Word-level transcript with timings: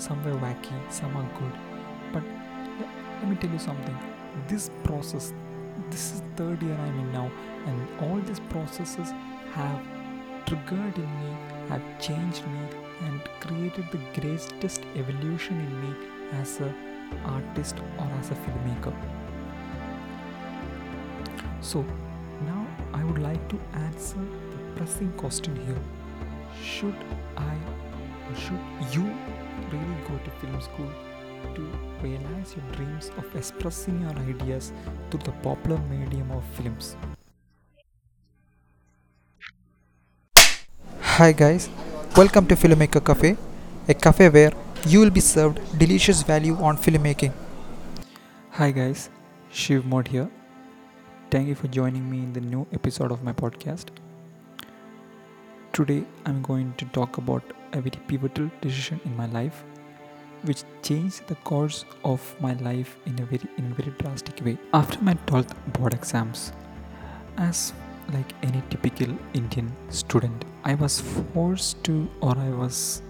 some 0.00 0.24
were 0.24 0.32
wacky, 0.32 0.74
some 0.90 1.14
are 1.16 1.28
good. 1.38 1.52
But 2.12 2.22
let, 2.78 2.88
let 3.20 3.28
me 3.28 3.36
tell 3.36 3.50
you 3.50 3.58
something. 3.58 3.96
This 4.48 4.70
process, 4.82 5.32
this 5.90 6.12
is 6.14 6.22
third 6.36 6.62
year 6.62 6.74
I'm 6.74 6.98
in 7.00 7.12
now, 7.12 7.30
and 7.66 7.88
all 8.00 8.18
these 8.20 8.40
processes 8.48 9.12
have 9.52 9.80
triggered 10.46 10.96
in 10.96 11.10
me, 11.20 11.36
have 11.68 11.82
changed 12.00 12.46
me, 12.46 12.60
and 13.02 13.20
created 13.40 13.86
the 13.92 14.20
greatest 14.20 14.82
evolution 14.96 15.60
in 15.60 15.80
me 15.82 15.94
as 16.32 16.60
a 16.60 16.74
artist 17.24 17.76
or 17.98 18.08
as 18.20 18.30
a 18.30 18.34
filmmaker. 18.34 18.94
So 21.60 21.84
now 22.46 22.66
I 22.94 23.04
would 23.04 23.18
like 23.18 23.48
to 23.50 23.60
answer 23.74 24.16
the 24.16 24.76
pressing 24.76 25.12
question 25.12 25.56
here. 25.66 25.82
Should 26.62 26.96
I 27.36 27.54
should 28.36 28.60
you 28.92 29.12
really 29.72 29.96
go 30.08 30.18
to 30.24 30.30
film 30.40 30.60
school 30.60 30.90
to 31.54 31.62
realize 32.02 32.54
your 32.56 32.64
dreams 32.76 33.10
of 33.18 33.36
expressing 33.36 34.00
your 34.02 34.16
ideas 34.30 34.72
through 35.10 35.20
the 35.20 35.32
popular 35.42 35.78
medium 35.90 36.30
of 36.32 36.44
films? 36.56 36.96
Hi 41.18 41.30
guys, 41.32 41.68
welcome 42.16 42.46
to 42.46 42.56
Filmmaker 42.56 43.04
Cafe, 43.04 43.36
a 43.88 43.94
cafe 43.94 44.28
where 44.28 44.52
you 44.86 45.00
will 45.00 45.10
be 45.10 45.20
served 45.20 45.60
delicious 45.78 46.22
value 46.22 46.56
on 46.56 46.76
filmmaking. 46.76 47.32
Hi 48.52 48.70
guys, 48.72 49.08
Shiv 49.52 49.86
Mod 49.86 50.08
here. 50.08 50.30
Thank 51.30 51.46
you 51.46 51.54
for 51.54 51.68
joining 51.68 52.10
me 52.10 52.18
in 52.18 52.32
the 52.32 52.40
new 52.40 52.66
episode 52.72 53.12
of 53.12 53.22
my 53.22 53.32
podcast. 53.32 53.99
Today 55.72 56.04
I'm 56.26 56.42
going 56.42 56.74
to 56.78 56.84
talk 56.86 57.18
about 57.18 57.44
a 57.72 57.80
very 57.80 57.98
pivotal 58.08 58.50
decision 58.60 59.00
in 59.04 59.16
my 59.16 59.26
life 59.26 59.62
which 60.42 60.64
changed 60.82 61.28
the 61.28 61.36
course 61.50 61.84
of 62.04 62.20
my 62.40 62.54
life 62.54 62.96
in 63.06 63.20
a 63.20 63.24
very 63.24 63.48
in 63.56 63.70
a 63.70 63.74
very 63.76 63.92
drastic 63.98 64.44
way. 64.44 64.58
After 64.74 65.00
my 65.00 65.14
12th 65.28 65.54
board 65.74 65.94
exams, 65.94 66.52
as 67.36 67.72
like 68.12 68.34
any 68.42 68.64
typical 68.68 69.14
Indian 69.32 69.70
student, 69.90 70.44
I 70.64 70.74
was 70.74 71.00
forced 71.32 71.84
to 71.84 72.10
or 72.20 72.36
I 72.36 72.50
was 72.50 73.02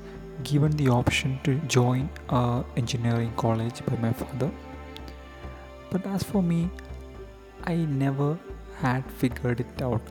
given 0.43 0.73
the 0.73 0.91
option 0.91 1.41
to 1.45 1.55
join 1.79 2.11
a 2.29 2.63
engineering 2.77 3.33
college 3.39 3.85
by 3.87 3.97
my 3.97 4.13
father. 4.13 4.51
But 5.91 6.07
as 6.07 6.23
for 6.23 6.43
me, 6.43 6.71
I 7.65 7.77
never 7.77 8.39
had 8.81 9.11
figured 9.11 9.61
it 9.61 9.83
out. 9.83 10.03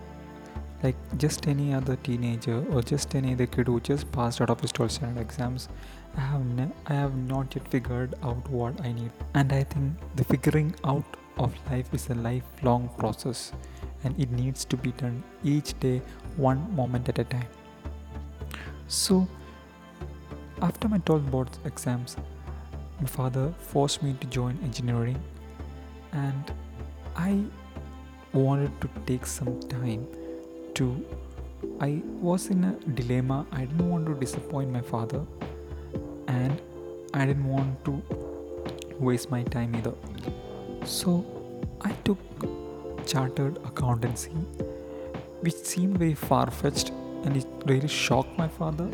Like 0.82 0.96
just 1.18 1.48
any 1.48 1.74
other 1.74 1.98
teenager 1.98 2.66
or 2.72 2.82
just 2.82 3.14
any 3.16 3.34
other 3.34 3.46
kid 3.46 3.68
who 3.68 3.80
just 3.82 4.12
passed 4.12 4.40
out 4.42 4.50
of 4.50 4.62
his 4.62 4.72
12th 4.72 4.92
standard 4.92 5.22
exams, 5.22 5.68
I 6.16 6.22
have 6.22 6.46
ne- 6.46 6.72
I 6.88 6.94
have 6.94 7.16
not 7.16 7.56
yet 7.56 7.68
figured 7.68 8.16
out 8.24 8.50
what 8.50 8.80
I 8.82 8.94
need. 8.94 9.12
And 9.34 9.52
I 9.52 9.64
think 9.64 9.94
the 10.16 10.24
figuring 10.24 10.74
out 10.86 11.18
of 11.38 11.54
life 11.70 11.94
is 11.94 12.10
a 12.10 12.16
lifelong 12.16 12.90
process 12.98 13.52
and 14.04 14.20
it 14.20 14.32
needs 14.32 14.64
to 14.66 14.78
be 14.78 14.92
done 14.94 15.24
each 15.44 15.78
day 15.80 16.02
one 16.38 16.74
moment 16.76 17.10
at 17.10 17.20
a 17.20 17.24
time. 17.24 17.48
So 18.88 19.28
after 20.62 20.88
my 20.88 21.00
12th 21.00 21.32
board 21.32 21.50
exams, 21.66 22.18
my 23.00 23.08
father 23.08 23.54
forced 23.60 24.02
me 24.04 24.16
to 24.20 24.28
join 24.28 24.58
engineering 24.64 25.22
and 26.12 26.54
I 27.16 27.44
wanted 28.34 28.80
to 28.82 28.90
take 29.06 29.26
some 29.26 29.60
time 29.62 30.08
to. 30.80 30.88
I 31.82 32.02
was 32.22 32.48
in 32.48 32.64
a 32.64 32.72
dilemma. 33.00 33.46
I 33.52 33.66
didn't 33.66 33.90
want 33.90 34.06
to 34.08 34.14
disappoint 34.16 34.72
my 34.72 34.82
father, 34.82 35.22
and 36.28 36.62
I 37.14 37.26
didn't 37.26 37.48
want 37.48 37.84
to 37.86 38.02
waste 39.00 39.30
my 39.32 39.44
time 39.44 39.76
either. 39.76 39.94
So 40.86 41.26
I 41.82 41.92
took 42.10 42.18
chartered 43.06 43.58
accountancy, 43.66 44.32
which 45.42 45.56
seemed 45.56 45.98
very 45.98 46.14
far 46.14 46.50
fetched, 46.50 46.92
and 47.26 47.36
it 47.36 47.48
really 47.66 47.88
shocked 47.88 48.38
my 48.38 48.48
father 48.48 48.90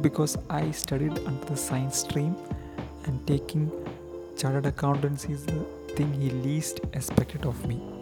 because 0.00 0.36
I 0.50 0.70
studied 0.70 1.18
under 1.26 1.44
the 1.46 1.56
science 1.56 1.98
stream 1.98 2.36
and 3.04 3.26
taking 3.26 3.70
chartered 4.36 4.66
accountancy 4.66 5.32
is 5.32 5.46
the 5.46 5.64
thing 5.96 6.12
he 6.12 6.30
least 6.30 6.80
expected 6.92 7.46
of 7.46 7.66
me. 7.66 7.95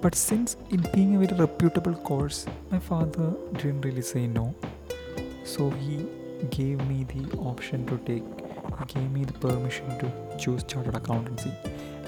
But 0.00 0.14
since 0.14 0.56
it 0.70 0.92
being 0.92 1.16
a 1.16 1.18
very 1.18 1.38
reputable 1.38 1.94
course, 1.94 2.46
my 2.70 2.78
father 2.78 3.34
didn't 3.54 3.82
really 3.82 4.02
say 4.02 4.26
no. 4.26 4.54
So 5.44 5.70
he 5.70 6.06
gave 6.50 6.86
me 6.88 7.04
the 7.04 7.36
option 7.38 7.86
to 7.86 7.98
take, 7.98 8.24
gave 8.86 9.10
me 9.10 9.24
the 9.24 9.34
permission 9.34 9.86
to 9.98 10.10
choose 10.38 10.62
chartered 10.64 10.96
accountancy. 10.96 11.52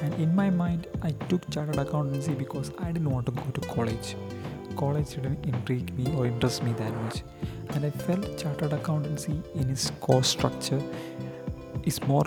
And 0.00 0.14
in 0.14 0.34
my 0.34 0.48
mind, 0.48 0.86
I 1.02 1.10
took 1.28 1.48
chartered 1.50 1.76
accountancy 1.76 2.32
because 2.32 2.72
I 2.78 2.92
didn't 2.92 3.10
want 3.10 3.26
to 3.26 3.32
go 3.32 3.42
to 3.42 3.60
college. 3.68 4.16
College 4.76 5.10
didn't 5.10 5.44
intrigue 5.44 5.96
me 5.98 6.10
or 6.16 6.26
interest 6.26 6.62
me 6.62 6.72
that 6.72 6.94
much. 7.02 7.22
And 7.74 7.84
I 7.84 7.90
felt 7.90 8.38
chartered 8.38 8.72
accountancy 8.72 9.42
in 9.54 9.68
its 9.68 9.90
course 10.00 10.28
structure 10.28 10.82
is 11.84 12.00
more 12.06 12.24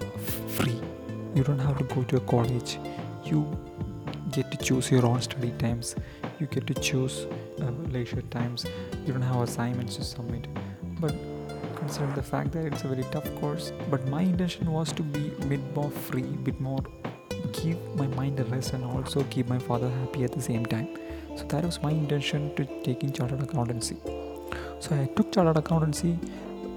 free 0.58 0.80
you 1.34 1.44
don't 1.44 1.60
have 1.60 1.78
to 1.78 1.84
go 1.96 2.04
to 2.04 2.18
a 2.18 2.20
college 2.22 2.78
you 3.24 3.42
get 4.36 4.52
to 4.52 4.58
choose 4.58 4.92
your 4.92 5.06
own 5.06 5.22
study 5.22 5.52
times. 5.58 5.96
You 6.40 6.48
get 6.48 6.68
to 6.68 6.74
choose 6.74 7.26
uh, 7.62 7.72
leisure 7.96 8.22
times. 8.24 8.66
You 9.06 9.14
don't 9.14 9.22
have 9.22 9.42
assignments 9.42 9.96
to 9.96 10.04
submit. 10.04 10.48
But 11.00 11.16
consider 11.76 12.12
the 12.14 12.24
fact 12.24 12.52
that 12.54 12.66
it's 12.66 12.84
a 12.84 12.88
very 12.88 13.06
tough 13.12 13.30
course. 13.40 13.72
But 13.90 14.08
my 14.08 14.22
intention 14.22 14.72
was 14.72 14.92
to 14.94 15.04
be 15.04 15.32
a 15.42 15.46
bit 15.46 15.64
more 15.76 15.90
free 15.90 16.30
bit 16.50 16.60
more 16.60 16.84
give 17.54 17.78
my 17.96 18.08
mind 18.08 18.40
a 18.40 18.46
rest 18.46 18.74
and 18.74 18.84
also 18.84 19.24
keep 19.30 19.48
my 19.48 19.60
father 19.60 19.90
happy 20.02 20.24
at 20.24 20.32
the 20.32 20.42
same 20.42 20.66
time. 20.66 20.88
So 21.38 21.44
that 21.46 21.64
was 21.64 21.82
my 21.82 21.92
intention 21.92 22.54
to 22.56 22.66
taking 22.84 23.12
chartered 23.12 23.42
accountancy. 23.42 23.98
So 24.80 24.96
i 24.96 25.06
took 25.16 25.32
chartered 25.32 25.58
accountancy. 25.58 26.18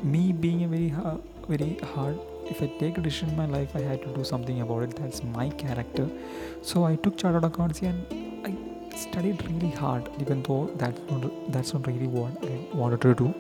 Me 0.03 0.33
being 0.33 0.65
a 0.65 0.69
very 0.69 0.89
ha- 0.89 1.19
very 1.49 1.77
hard 1.95 2.19
if 2.51 2.63
I 2.63 2.67
take 2.79 2.99
a 2.99 3.01
decision 3.01 3.31
in 3.31 3.37
my 3.37 3.47
life, 3.47 3.75
I 3.75 3.81
had 3.81 4.03
to 4.03 4.09
do 4.15 4.25
something 4.25 4.61
about 4.61 4.83
it. 4.85 4.97
That's 4.97 5.23
my 5.23 5.51
character. 5.51 6.09
So 6.63 6.85
I 6.85 6.97
took 6.97 7.17
chartered 7.17 7.45
accountancy 7.45 7.87
and 7.87 8.47
I 8.47 8.97
studied 8.97 9.45
really 9.51 9.71
hard, 9.71 10.11
even 10.21 10.43
though 10.43 10.67
that's 10.77 11.01
not 11.11 11.53
that's 11.53 11.73
not 11.75 11.87
really 11.87 12.07
what 12.07 12.33
I 12.43 12.77
wanted 12.77 13.01
to 13.03 13.15
do. 13.15 13.35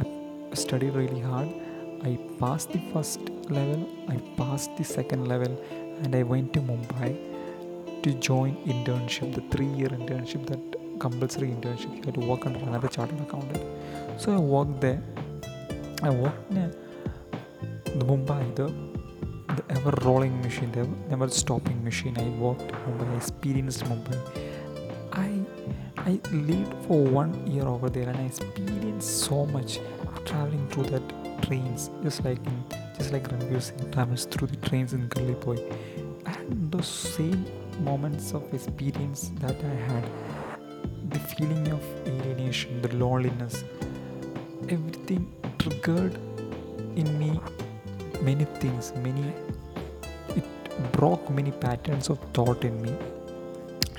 I 0.00 0.54
studied 0.54 0.94
really 0.94 1.20
hard. 1.20 1.48
I 2.02 2.18
passed 2.38 2.72
the 2.72 2.80
first 2.92 3.20
level. 3.50 3.88
I 4.08 4.16
passed 4.36 4.76
the 4.76 4.84
second 4.84 5.28
level, 5.28 5.52
and 6.02 6.14
I 6.14 6.22
went 6.22 6.52
to 6.54 6.60
Mumbai 6.60 7.10
to 8.02 8.12
join 8.14 8.56
internship, 8.74 9.34
the 9.34 9.44
three-year 9.54 9.88
internship, 9.88 10.46
that 10.46 10.60
compulsory 11.00 11.48
internship. 11.48 11.94
You 11.96 12.02
had 12.04 12.14
to 12.14 12.20
work 12.20 12.46
under 12.46 12.60
another 12.60 12.88
chartered 12.88 13.20
accountant. 13.20 13.62
So 14.20 14.34
I 14.34 14.38
worked 14.38 14.80
there. 14.80 15.02
I 16.02 16.10
worked 16.10 16.52
a 16.52 16.72
the 17.98 18.04
Mumbai, 18.04 18.54
the 18.54 18.72
the 19.56 19.64
ever 19.70 19.92
rolling 20.02 20.40
machine, 20.42 20.70
the 20.72 20.86
never 21.08 21.28
stopping 21.28 21.82
machine. 21.82 22.16
I 22.18 22.28
worked 22.40 22.62
in 22.62 22.76
Mumbai, 22.86 23.12
I 23.12 23.16
experienced 23.16 23.84
Mumbai. 23.84 24.18
I 25.12 25.30
I 25.96 26.20
lived 26.32 26.74
for 26.86 27.02
one 27.04 27.46
year 27.46 27.66
over 27.66 27.88
there 27.88 28.08
and 28.08 28.18
I 28.18 28.24
experienced 28.24 29.20
so 29.24 29.46
much 29.46 29.80
traveling 30.24 30.66
through 30.68 30.84
that 30.84 31.42
trains, 31.42 31.90
just 32.02 32.24
like 32.24 32.38
in 32.46 32.64
just 32.96 33.12
like 33.12 33.28
Ranveer 33.28 33.62
Singh 33.62 33.90
travels 33.92 34.24
through 34.24 34.48
the 34.48 34.56
trains 34.68 34.92
in 34.92 35.08
Gully 35.08 35.34
Boy. 35.34 35.58
And 36.26 36.70
those 36.70 36.86
same 36.88 37.44
moments 37.80 38.32
of 38.32 38.42
experience 38.54 39.32
that 39.40 39.56
I 39.64 39.74
had, 39.90 40.04
the 41.10 41.18
feeling 41.18 41.68
of 41.68 41.82
alienation, 42.06 42.82
the 42.82 42.94
loneliness, 42.96 43.64
everything 44.68 45.32
triggered 45.58 46.18
in 46.96 47.18
me 47.18 47.40
many 48.22 48.44
things 48.60 48.92
many 49.02 49.32
it 50.34 50.44
broke 50.92 51.28
many 51.30 51.50
patterns 51.50 52.08
of 52.08 52.18
thought 52.34 52.64
in 52.64 52.80
me. 52.82 52.94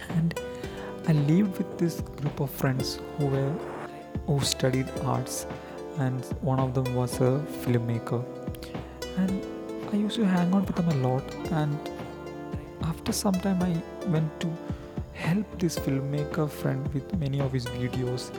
And 0.10 0.40
i 1.08 1.14
lived 1.14 1.58
with 1.58 1.78
this 1.78 2.02
group 2.02 2.40
of 2.40 2.50
friends 2.50 3.00
who 3.18 3.28
were 3.28 3.54
who 4.26 4.40
studied 4.40 4.90
arts 5.04 5.46
and 6.00 6.26
one 6.42 6.60
of 6.60 6.74
them 6.74 6.94
was 6.96 7.16
a 7.16 7.32
filmmaker. 7.64 8.24
And 9.18 9.42
i 9.92 9.96
used 9.96 10.16
to 10.16 10.26
hang 10.26 10.54
out 10.54 10.68
with 10.68 10.76
them 10.76 10.90
a 10.90 11.08
lot 11.08 11.24
and 11.52 11.90
after 12.84 13.12
some 13.12 13.34
time 13.34 13.62
i 13.64 13.74
went 14.10 14.40
to 14.42 14.50
help 15.14 15.60
this 15.60 15.80
filmmaker 15.80 16.50
friend 16.50 16.94
with 16.94 17.14
many 17.20 17.40
of 17.40 17.52
his 17.52 17.66
videos 17.66 18.32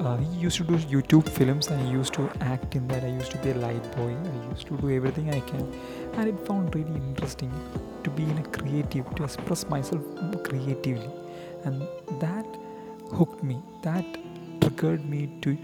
uh, 0.00 0.16
he 0.16 0.26
used 0.38 0.56
to 0.58 0.64
do 0.64 0.76
YouTube 0.76 1.28
films 1.28 1.68
and 1.68 1.80
I 1.86 1.90
used 1.90 2.14
to 2.14 2.30
act 2.40 2.74
in 2.76 2.86
that. 2.88 3.04
I 3.04 3.08
used 3.08 3.30
to 3.32 3.38
be 3.38 3.50
a 3.50 3.54
light 3.54 3.96
boy. 3.96 4.14
I 4.14 4.50
used 4.50 4.66
to 4.68 4.76
do 4.76 4.90
everything 4.90 5.30
I 5.30 5.40
can, 5.40 5.72
and 6.14 6.28
it 6.28 6.38
found 6.46 6.74
really 6.74 6.96
interesting 6.96 7.52
to 8.02 8.10
be 8.10 8.24
in 8.24 8.38
a 8.38 8.42
creative, 8.42 9.14
to 9.16 9.24
express 9.24 9.68
myself 9.68 10.02
creatively, 10.44 11.10
and 11.64 11.86
that 12.20 12.46
hooked 13.12 13.42
me. 13.42 13.60
That 13.82 14.04
triggered 14.60 15.08
me 15.08 15.30
to 15.42 15.56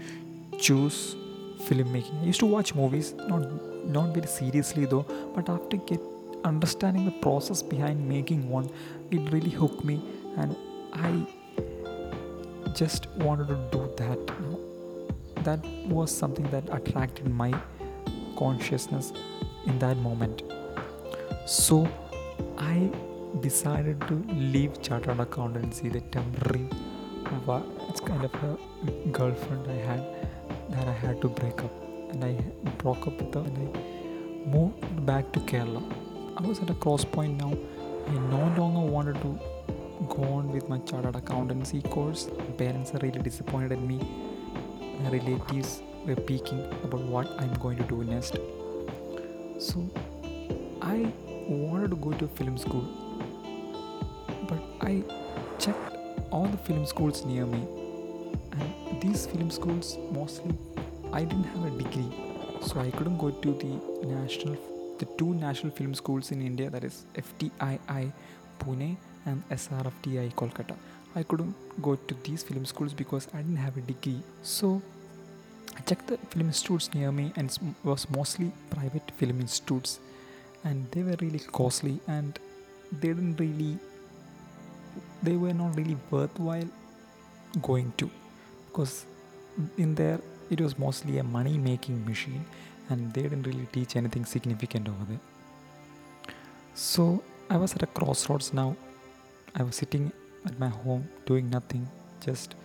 choose 0.57 1.15
filmmaking. 1.63 2.21
I 2.21 2.25
used 2.25 2.39
to 2.39 2.45
watch 2.45 2.73
movies, 2.73 3.13
not 3.13 3.41
not 3.85 4.13
very 4.13 4.27
seriously 4.27 4.85
though 4.85 5.05
but 5.35 5.49
after 5.49 5.77
get 5.77 5.99
understanding 6.43 7.05
the 7.05 7.11
process 7.11 7.61
behind 7.61 8.07
making 8.07 8.49
one 8.49 8.69
it 9.11 9.31
really 9.31 9.49
hooked 9.49 9.83
me 9.83 10.01
and 10.37 10.55
i 10.93 11.11
just 12.73 13.07
wanted 13.17 13.47
to 13.47 13.57
do 13.71 13.89
that 13.97 14.19
that 15.43 15.65
was 15.87 16.15
something 16.15 16.49
that 16.51 16.63
attracted 16.71 17.27
my 17.27 17.51
consciousness 18.37 19.11
in 19.65 19.79
that 19.79 19.97
moment. 19.97 20.43
So 21.45 21.87
i 22.57 22.89
decided 23.41 23.99
to 24.07 24.15
leave 24.53 24.81
chartered 24.81 25.19
accountancy 25.19 25.89
the 25.89 26.01
temporary 26.15 26.67
it's 27.89 28.01
kind 28.01 28.23
of 28.25 28.33
a 28.43 28.57
girlfriend 29.11 29.65
i 29.67 29.79
had 29.89 30.03
that 30.69 30.87
i 30.87 30.91
had 30.91 31.21
to 31.21 31.29
break 31.29 31.63
up. 31.63 31.71
And 32.11 32.23
i 32.25 32.33
broke 32.77 33.07
up 33.07 33.21
with 33.21 33.33
her 33.33 33.41
and 33.41 33.57
i 33.57 34.49
moved 34.49 35.05
back 35.05 35.31
to 35.31 35.39
kerala. 35.39 35.81
I 36.37 36.41
was 36.45 36.59
at 36.59 36.69
a 36.69 36.73
cross 36.73 37.05
point 37.05 37.37
now. 37.37 37.53
I 38.07 38.11
no 38.11 38.41
longer 38.57 38.91
wanted 38.91 39.21
to 39.21 39.39
go 40.09 40.23
on 40.23 40.51
with 40.51 40.67
my 40.69 40.77
chartered 40.79 41.15
accountancy 41.15 41.81
course. 41.81 42.27
My 42.37 42.45
parents 42.63 42.93
are 42.93 42.99
really 42.99 43.21
disappointed 43.21 43.71
in 43.71 43.87
me. 43.87 43.99
My 45.03 45.09
relatives 45.09 45.81
were 46.05 46.15
peeking 46.15 46.65
about 46.83 47.01
what 47.01 47.27
i'm 47.39 47.53
going 47.55 47.77
to 47.77 47.83
do 47.83 48.03
next. 48.03 48.37
So 49.59 49.89
i 50.81 51.11
wanted 51.47 51.91
to 51.91 51.97
go 51.97 52.11
to 52.21 52.27
film 52.27 52.57
school 52.57 52.85
but 54.49 54.87
i 54.89 55.03
checked 55.59 55.97
all 56.31 56.47
the 56.47 56.57
film 56.69 56.85
schools 56.85 57.23
near 57.25 57.45
me 57.45 57.61
and 58.53 59.01
these 59.01 59.25
film 59.27 59.51
schools 59.51 59.97
mostly 60.11 60.55
i 61.13 61.23
didn't 61.23 61.43
have 61.43 61.65
a 61.65 61.83
degree 61.83 62.11
so 62.67 62.79
i 62.79 62.89
couldn't 62.91 63.17
go 63.17 63.29
to 63.29 63.53
the 63.63 64.07
national 64.07 64.57
the 64.99 65.05
two 65.19 65.33
national 65.35 65.71
film 65.71 65.93
schools 65.93 66.31
in 66.31 66.41
india 66.41 66.69
that 66.69 66.83
is 66.83 67.05
ftii 67.27 68.11
pune 68.63 68.89
and 69.25 69.43
srfti 69.49 70.31
kolkata. 70.35 70.75
I 71.15 71.23
couldn't 71.23 71.55
go 71.81 71.95
to 71.95 72.15
these 72.23 72.43
film 72.43 72.65
schools 72.65 72.93
because 72.93 73.27
i 73.33 73.37
didn't 73.37 73.57
have 73.57 73.77
a 73.77 73.81
degree. 73.81 74.21
So 74.43 74.81
i 75.77 75.81
checked 75.81 76.07
the 76.07 76.17
film 76.17 76.47
institutes 76.47 76.93
near 76.93 77.11
me 77.11 77.33
and 77.35 77.49
it 77.49 77.59
was 77.83 78.09
mostly 78.09 78.51
private 78.69 79.11
film 79.17 79.41
institutes. 79.41 79.99
And 80.63 80.89
they 80.91 81.03
were 81.03 81.15
really 81.19 81.39
costly 81.39 81.99
and 82.07 82.39
they 82.91 83.09
didn't 83.09 83.37
really 83.37 83.77
they 85.23 85.35
were 85.35 85.53
not 85.53 85.75
really 85.75 85.97
worthwhile 86.09 86.69
going 87.61 87.93
to. 87.97 88.09
Because 88.67 89.05
in 89.77 89.95
there 89.95 90.19
it 90.49 90.61
was 90.61 90.77
mostly 90.77 91.17
a 91.17 91.23
money 91.23 91.57
making 91.57 92.05
machine 92.05 92.45
and 92.89 93.13
they 93.13 93.23
didn't 93.23 93.43
really 93.43 93.67
teach 93.71 93.95
anything 93.95 94.25
significant 94.25 94.87
over 94.87 95.05
there. 95.09 95.19
So 96.73 97.23
i 97.49 97.57
was 97.57 97.73
at 97.75 97.83
a 97.83 97.87
crossroads 97.87 98.53
now 98.53 98.77
i 99.55 99.63
was 99.63 99.75
sitting 99.75 100.11
at 100.45 100.57
my 100.59 100.69
home 100.69 101.07
doing 101.25 101.49
nothing 101.49 101.87
just 102.25 102.55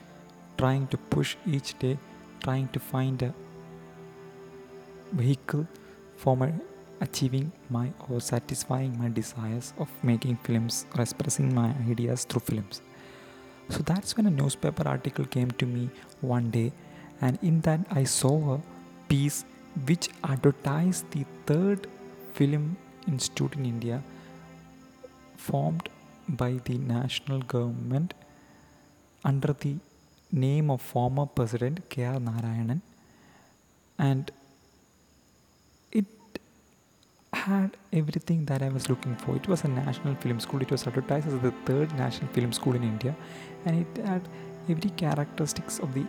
trying 0.59 0.87
to 0.89 0.97
push 0.97 1.37
each 1.47 1.79
day 1.79 1.99
trying 2.43 2.69
to 2.69 2.81
find 2.81 3.23
a 3.23 3.35
vehicle 5.13 5.67
for 6.17 6.37
my 6.37 6.53
achieving 7.01 7.53
my 7.69 7.93
or 8.09 8.21
satisfying 8.21 8.99
my 8.99 9.09
desires 9.09 9.75
of 9.79 9.89
making 10.03 10.37
films 10.37 10.87
or 10.95 11.03
expressing 11.03 11.55
my 11.55 11.75
ideas 11.91 12.25
through 12.25 12.41
films. 12.41 12.81
So 13.69 13.81
that's 13.81 14.17
when 14.17 14.27
a 14.27 14.31
newspaper 14.31 14.89
article 14.89 15.27
came 15.27 15.51
to 15.53 15.67
me 15.67 15.91
one 16.21 16.51
day 16.51 16.73
and 17.21 17.39
in 17.43 17.61
that 17.63 17.81
i 17.91 18.05
saw 18.05 18.55
a 18.55 18.61
piece 19.09 19.45
which 19.87 20.09
advertised 20.25 21.11
the 21.11 21.25
third 21.47 21.87
film 22.35 22.77
institute 23.09 23.55
in 23.55 23.65
india 23.65 24.03
formed 25.37 25.89
by 26.29 26.61
the 26.65 26.79
national 26.79 27.41
government 27.41 28.15
under 29.25 29.53
the 29.53 29.77
name 30.33 30.71
of 30.71 30.81
former 30.83 31.27
president 31.27 31.89
K.R. 31.89 32.19
Narayanan 32.19 32.81
and 33.99 34.31
it 35.93 36.05
had 37.33 37.77
everything 37.93 38.45
that 38.47 38.63
I 38.63 38.69
was 38.69 38.89
looking 38.89 39.17
for. 39.17 39.37
It 39.37 39.49
was 39.49 39.65
a 39.65 39.69
national 39.69 40.17
film 40.17 40.41
school. 40.41 40.61
It 40.63 40.71
was 40.71 40.87
advertised 40.87 41.29
as 41.29 41.39
the 41.41 41.53
third 41.65 41.97
national 41.97 42.33
film 42.33 42.53
school 42.53 42.75
in 42.75 42.83
India 42.83 43.15
and 43.65 43.87
it 43.87 44.05
had 44.05 44.29
every 44.69 44.91
characteristics 44.91 45.79
of 45.79 45.95
the 45.95 46.05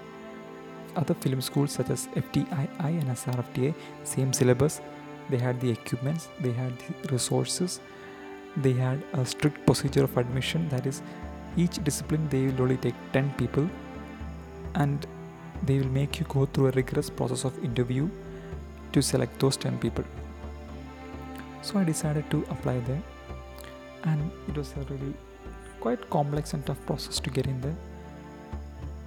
other 0.96 1.14
film 1.14 1.42
schools 1.42 1.72
such 1.74 1.90
as 1.92 2.08
FTII 2.08 2.68
and 2.80 3.10
SRFTA, 3.10 3.74
same 4.04 4.34
syllabus. 4.34 4.82
They 5.30 5.38
had 5.38 5.60
the 5.62 5.70
equipments, 5.72 6.30
they 6.40 6.54
had 6.54 6.74
the 6.80 7.10
resources, 7.12 7.80
they 8.58 8.74
had 8.74 9.02
a 9.14 9.26
strict 9.26 9.66
procedure 9.66 10.04
of 10.04 10.18
admission 10.18 10.68
that 10.70 10.86
is 10.86 11.02
each 11.56 11.84
discipline 11.84 12.28
they 12.30 12.48
will 12.48 12.64
only 12.64 12.78
take 12.78 12.96
10 13.14 13.34
people 13.38 13.70
and 14.76 15.06
they 15.64 15.80
will 15.80 15.94
make 16.00 16.20
you 16.20 16.26
go 16.30 16.46
through 16.46 16.68
a 16.68 16.72
rigorous 16.72 17.10
process 17.10 17.44
of 17.44 17.64
interview 17.64 18.10
to 18.94 19.02
select 19.02 19.40
those 19.40 19.58
10 19.58 19.78
people. 19.80 20.04
So 21.62 21.80
i 21.80 21.84
decided 21.84 22.30
to 22.32 22.46
apply 22.50 22.80
there 22.80 23.02
and 24.04 24.32
it 24.48 24.58
was 24.58 24.74
a 24.74 24.82
really 24.92 25.14
quite 25.80 26.10
complex 26.10 26.54
and 26.54 26.66
tough 26.66 26.84
process 26.86 27.20
to 27.20 27.30
get 27.30 27.48
in 27.48 27.60
there. 27.62 27.76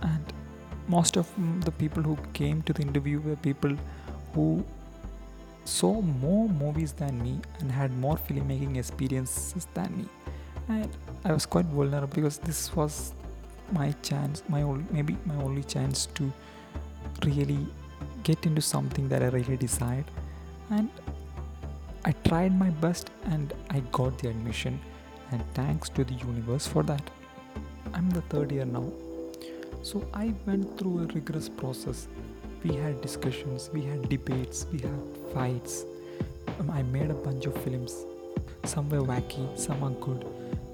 And 0.02 0.32
most 0.88 1.16
of 1.16 1.30
the 1.64 1.70
people 1.72 2.02
who 2.02 2.18
came 2.32 2.62
to 2.62 2.72
the 2.72 2.82
interview 2.82 3.20
were 3.20 3.36
people 3.36 3.76
who 4.34 4.64
saw 5.64 6.00
more 6.00 6.48
movies 6.48 6.92
than 6.92 7.22
me 7.22 7.40
and 7.60 7.70
had 7.70 7.96
more 7.98 8.16
filmmaking 8.16 8.76
experiences 8.76 9.66
than 9.74 9.96
me. 9.98 10.06
And 10.68 10.96
i 11.24 11.32
was 11.32 11.46
quite 11.46 11.66
vulnerable 11.66 12.14
because 12.14 12.38
this 12.38 12.74
was 12.74 13.12
my 13.72 13.92
chance 14.02 14.42
my 14.48 14.62
maybe 14.90 15.16
my 15.24 15.34
only 15.36 15.62
chance 15.62 16.06
to 16.06 16.32
really 17.24 17.66
get 18.22 18.46
into 18.46 18.60
something 18.60 19.08
that 19.08 19.22
i 19.22 19.28
really 19.28 19.56
desired. 19.56 20.10
And 20.70 20.90
i 22.04 22.12
tried 22.28 22.58
my 22.58 22.70
best 22.70 23.10
and 23.24 23.52
i 23.70 23.80
got 23.92 24.18
the 24.18 24.28
admission. 24.28 24.80
And 25.32 25.44
thanks 25.54 25.88
to 25.90 26.02
the 26.02 26.14
universe 26.14 26.66
for 26.66 26.82
that. 26.82 27.08
I'm 27.94 28.10
the 28.10 28.22
third 28.22 28.50
year 28.50 28.64
now. 28.64 28.90
So 29.82 30.04
i 30.14 30.34
went 30.46 30.78
through 30.78 31.00
a 31.00 31.06
rigorous 31.06 31.48
process. 31.48 32.08
We 32.64 32.76
had 32.76 33.00
discussions 33.00 33.70
we 33.72 33.82
had 33.82 34.08
debates 34.08 34.66
we 34.72 34.80
had 34.80 35.19
fights. 35.34 35.84
Um, 36.58 36.70
i 36.70 36.82
made 36.82 37.10
a 37.10 37.14
bunch 37.14 37.46
of 37.46 37.56
films. 37.64 38.04
Some 38.64 38.88
were 38.90 39.02
wacky 39.02 39.44
some 39.58 39.82
are 39.82 39.96
good. 40.06 40.26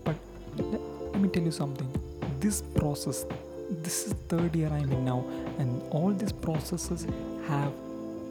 But 0.04 0.16
let, 0.56 0.80
let 1.12 1.20
me 1.20 1.28
tell 1.28 1.42
you 1.42 1.50
something. 1.52 1.90
This 2.40 2.62
process 2.62 3.24
this 3.70 4.06
is 4.06 4.12
third 4.28 4.54
year 4.54 4.68
i'm 4.68 4.90
in 4.92 5.04
now 5.04 5.24
and 5.58 5.82
all 5.90 6.12
these 6.12 6.32
processes 6.32 7.06
have 7.48 7.72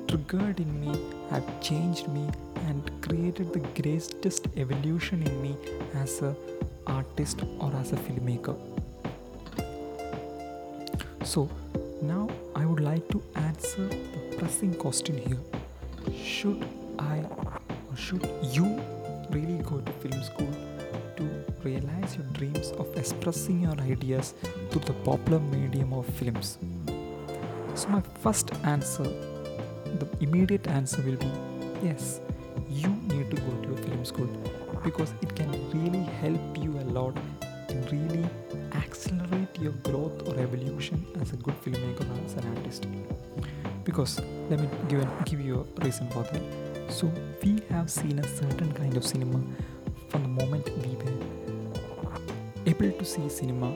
triggered 0.08 0.60
in 0.60 0.72
me 0.80 0.98
have 1.30 1.46
changed 1.62 2.08
me 2.08 2.30
and 2.68 2.90
created 3.02 3.52
the 3.52 3.60
greatest 3.82 4.48
evolution 4.56 5.22
in 5.24 5.42
me 5.42 5.56
as 5.96 6.22
a 6.22 6.36
artist 6.88 7.42
or 7.60 7.74
as 7.76 7.92
a 7.92 7.96
filmmaker. 7.96 8.56
So 11.24 11.50
now 12.02 12.30
i 12.56 12.66
would 12.66 12.80
like 12.80 13.08
to 13.10 13.22
answer 13.36 13.88
the 13.88 14.38
pressing 14.38 14.74
question 14.76 15.18
here 15.18 15.65
should 16.14 16.66
i 17.00 17.20
or 17.90 17.96
should 17.96 18.28
you 18.52 18.82
really 19.32 19.58
go 19.64 19.80
to 19.82 19.92
film 19.94 20.22
school 20.24 20.54
to 21.18 21.24
realize 21.64 22.16
your 22.16 22.26
dreams 22.34 22.72
of 22.78 22.96
expressing 22.98 23.62
your 23.62 23.78
ideas 23.82 24.34
through 24.70 24.82
the 24.82 24.94
popular 25.10 25.40
medium 25.40 25.94
of 25.94 26.06
films? 26.06 26.58
So, 27.74 27.90
my 27.90 28.02
first 28.22 28.54
answer, 28.64 29.04
the 29.04 30.08
immediate 30.22 30.68
answer 30.68 31.02
will 31.02 31.18
be 31.18 31.32
yes, 31.84 32.22
you 32.70 32.90
need 33.08 33.32
to 33.32 33.38
go 33.38 33.52
to 33.64 33.74
a 33.74 33.78
film 33.78 34.06
school 34.06 34.30
because 34.84 35.14
it 35.22 35.36
can 35.36 35.52
really 35.72 36.04
help 36.22 36.58
you 36.58 36.80
a 36.80 36.86
lot 37.00 37.18
and 37.70 37.92
really 37.92 38.30
accelerate 38.74 39.60
your 39.60 39.74
growth 39.84 40.28
or 40.28 40.40
evolution 40.40 41.06
as 41.20 41.34
a 41.34 41.38
good 41.38 41.56
filmmaker 41.64 42.08
or 42.10 42.26
as 42.26 42.34
an 42.34 42.58
artist. 42.58 42.88
Because 43.84 44.20
let 44.50 44.60
me 44.60 44.70
give, 44.88 45.02
an, 45.02 45.10
give 45.26 45.42
you 45.42 45.68
a 45.78 45.82
reason 45.84 46.08
for 46.10 46.24
that. 46.24 46.42
So, 46.90 47.12
we 47.44 47.62
have 47.70 47.90
seen 47.90 48.20
a 48.20 48.28
certain 48.28 48.72
kind 48.74 48.96
of 48.96 49.06
cinema 49.06 49.42
from 50.10 50.24
the 50.24 50.30
moment 50.30 50.70
we 50.78 50.96
were 50.96 51.36
able 52.66 52.92
to 52.98 53.06
see 53.06 53.28
cinema 53.30 53.68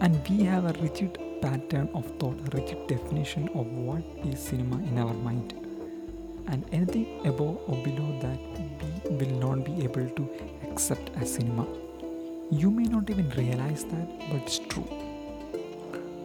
and 0.00 0.28
we 0.28 0.44
have 0.44 0.64
a 0.64 0.72
rigid 0.80 1.18
pattern 1.40 1.88
of 1.94 2.04
thought 2.18 2.38
a 2.46 2.56
rigid 2.56 2.86
definition 2.86 3.48
of 3.54 3.66
what 3.66 4.02
is 4.24 4.40
cinema 4.40 4.76
in 4.76 4.98
our 4.98 5.14
mind. 5.14 5.54
And 6.48 6.64
anything 6.72 7.26
above 7.26 7.58
or 7.66 7.82
below 7.82 8.18
that 8.20 8.38
we 9.08 9.16
will 9.16 9.36
not 9.38 9.64
be 9.64 9.84
able 9.84 10.08
to 10.08 10.28
accept 10.70 11.10
as 11.20 11.34
cinema. 11.34 11.66
You 12.50 12.70
may 12.70 12.84
not 12.84 13.10
even 13.10 13.30
realize 13.30 13.84
that 13.84 14.18
but 14.30 14.42
it's 14.42 14.58
true. 14.58 14.88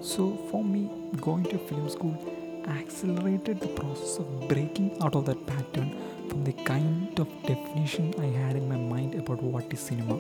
So 0.02 0.38
for 0.50 0.64
me 0.64 0.90
going 1.20 1.44
to 1.46 1.58
film 1.58 1.90
school 1.90 2.31
accelerated 2.68 3.60
the 3.60 3.68
process 3.68 4.18
of 4.18 4.48
breaking 4.48 4.98
out 5.02 5.16
of 5.16 5.26
that 5.26 5.46
pattern 5.46 5.98
from 6.30 6.44
the 6.44 6.54
kind 6.54 7.20
of 7.20 7.28
definition 7.44 8.14
I 8.20 8.26
had 8.26 8.56
in 8.56 8.68
my 8.70 8.78
mind 8.78 9.16
about 9.16 9.42
what 9.42 9.72
is 9.74 9.80
cinema. 9.80 10.18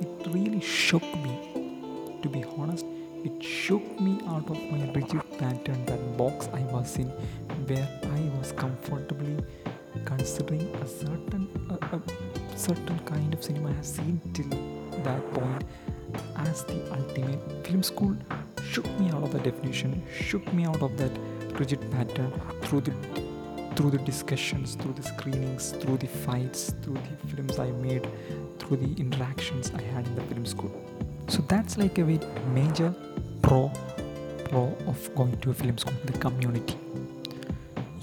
It 0.00 0.26
really 0.28 0.60
shook 0.60 1.02
me. 1.02 2.18
To 2.22 2.28
be 2.28 2.44
honest, 2.56 2.84
it 3.24 3.42
shook 3.42 4.00
me 4.00 4.20
out 4.28 4.48
of 4.50 4.58
my 4.70 4.90
rigid 4.92 5.22
pattern, 5.38 5.84
that 5.86 6.16
box 6.16 6.48
I 6.52 6.60
was 6.72 6.96
in, 6.96 7.08
where 7.66 7.88
I 8.02 8.38
was 8.38 8.52
comfortably 8.52 9.36
considering 10.04 10.74
a 10.76 10.86
certain 10.86 11.48
a, 11.70 11.96
a 11.96 12.00
certain 12.56 12.98
kind 13.00 13.34
of 13.34 13.42
cinema 13.42 13.70
I 13.70 13.72
have 13.74 13.86
seen 13.86 14.20
till 14.32 14.48
that 15.02 15.32
point 15.32 15.64
as 16.36 16.64
the 16.64 16.78
ultimate 16.92 17.66
film 17.66 17.82
school 17.82 18.16
shook 18.70 18.86
me 18.98 19.10
out 19.10 19.22
of 19.22 19.32
the 19.32 19.38
definition, 19.40 20.02
shook 20.12 20.52
me 20.52 20.64
out 20.64 20.82
of 20.82 20.96
that 20.96 21.12
through 21.64 22.80
the 22.80 22.94
through 23.76 23.90
the 23.90 23.98
discussions, 23.98 24.74
through 24.74 24.92
the 24.92 25.02
screenings, 25.02 25.72
through 25.72 25.96
the 25.96 26.06
fights, 26.06 26.74
through 26.82 26.94
the 26.94 27.28
films 27.28 27.58
I 27.58 27.70
made, 27.70 28.06
through 28.58 28.76
the 28.78 29.00
interactions 29.00 29.72
I 29.74 29.80
had 29.80 30.06
in 30.06 30.14
the 30.16 30.22
film 30.22 30.44
school. 30.44 30.72
So 31.28 31.42
that's 31.48 31.78
like 31.78 31.98
a 31.98 32.04
very 32.04 32.20
major 32.52 32.94
pro 33.42 33.70
pro 34.44 34.76
of 34.86 35.14
going 35.14 35.38
to 35.38 35.50
a 35.50 35.54
film 35.54 35.78
school, 35.78 35.94
the 36.04 36.18
community. 36.18 36.76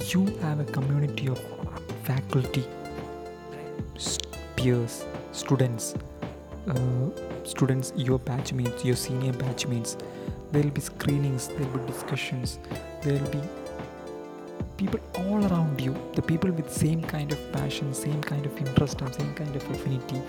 You 0.08 0.26
have 0.42 0.60
a 0.60 0.66
community 0.66 1.28
of 1.28 1.40
faculty, 2.04 2.66
peers, 4.56 5.06
students, 5.32 5.94
uh, 6.68 7.10
students, 7.44 7.94
your 7.96 8.20
batchmates, 8.20 8.84
your 8.86 8.96
senior 8.96 9.34
batchmates. 9.34 10.02
There 10.52 10.64
will 10.64 10.72
be 10.72 10.82
screenings, 10.82 11.48
there 11.50 11.68
will 11.68 11.80
be 11.80 11.88
discussions, 11.92 12.60
there 13.02 13.20
will 13.20 13.32
be 13.32 13.42
people 14.78 15.00
all 15.16 15.46
around 15.48 15.82
you, 15.82 15.96
the 16.14 16.22
people 16.22 16.52
with 16.52 16.72
same 16.72 17.02
kind 17.02 17.32
of 17.32 17.52
passion, 17.52 17.94
same 17.94 18.22
kind 18.22 18.46
of 18.46 18.58
interest, 18.58 19.02
and 19.02 19.14
same 19.14 19.34
kind 19.34 19.56
of 19.56 19.70
affinity, 19.72 20.22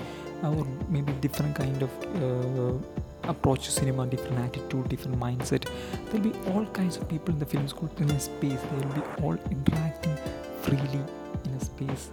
or 0.43 0.67
maybe 0.89 1.13
different 1.21 1.55
kind 1.55 1.83
of 1.83 1.91
uh, 2.23 3.31
approach 3.31 3.67
to 3.67 3.71
cinema, 3.71 4.07
different 4.07 4.39
attitude, 4.39 4.89
different 4.89 5.19
mindset. 5.21 5.69
There 6.11 6.21
will 6.21 6.31
be 6.31 6.39
all 6.51 6.67
kinds 6.67 6.97
of 6.97 7.09
people 7.09 7.35
in 7.35 7.39
the 7.39 7.47
film 7.47 7.69
school 7.69 7.91
in 7.99 8.11
a 8.11 8.19
space. 8.19 8.61
They 8.61 8.87
will 8.87 8.95
be 8.95 9.23
all 9.23 9.39
interacting 9.51 10.17
freely 10.63 11.03
in 11.45 11.53
a 11.53 11.61
space, 11.61 12.11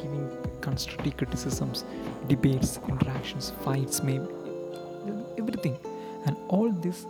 giving 0.00 0.30
constructive 0.60 1.16
criticisms, 1.16 1.84
debates, 2.28 2.78
interactions, 2.88 3.52
fights, 3.64 4.02
maybe 4.02 4.26
everything. 5.36 5.76
And 6.26 6.36
all 6.48 6.70
this 6.70 7.06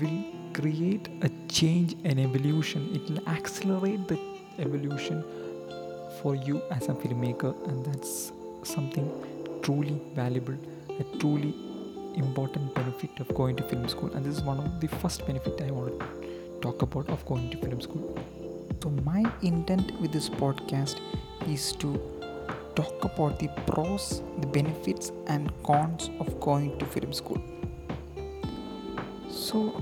will 0.00 0.24
create 0.52 1.08
a 1.22 1.30
change 1.48 1.96
and 2.04 2.18
evolution. 2.20 2.94
It 2.94 3.10
will 3.10 3.28
accelerate 3.28 4.06
the 4.08 4.18
evolution 4.58 5.24
for 6.22 6.34
you 6.34 6.62
as 6.70 6.88
a 6.88 6.94
filmmaker, 6.94 7.52
and 7.68 7.84
that's 7.84 8.32
something 8.62 9.10
truly 9.62 10.00
valuable, 10.14 10.56
a 10.88 11.04
truly 11.18 11.54
important 12.14 12.74
benefit 12.74 13.10
of 13.18 13.34
going 13.34 13.56
to 13.56 13.62
film 13.64 13.88
school. 13.88 14.12
And 14.14 14.24
this 14.24 14.36
is 14.36 14.42
one 14.42 14.58
of 14.58 14.80
the 14.80 14.88
first 14.88 15.26
benefit 15.26 15.60
I 15.60 15.70
want 15.70 15.98
to 15.98 16.06
talk 16.60 16.82
about 16.82 17.08
of 17.08 17.24
going 17.26 17.50
to 17.50 17.58
film 17.58 17.80
school. 17.80 18.18
So, 18.82 18.90
my 18.90 19.24
intent 19.42 19.98
with 20.00 20.12
this 20.12 20.28
podcast 20.28 21.00
is 21.48 21.72
to 21.76 21.98
talk 22.74 23.04
about 23.04 23.38
the 23.38 23.48
pros, 23.66 24.22
the 24.40 24.46
benefits, 24.46 25.10
and 25.26 25.50
cons 25.62 26.10
of 26.20 26.38
going 26.40 26.78
to 26.78 26.86
film 26.86 27.12
school. 27.12 27.42
So, 29.54 29.72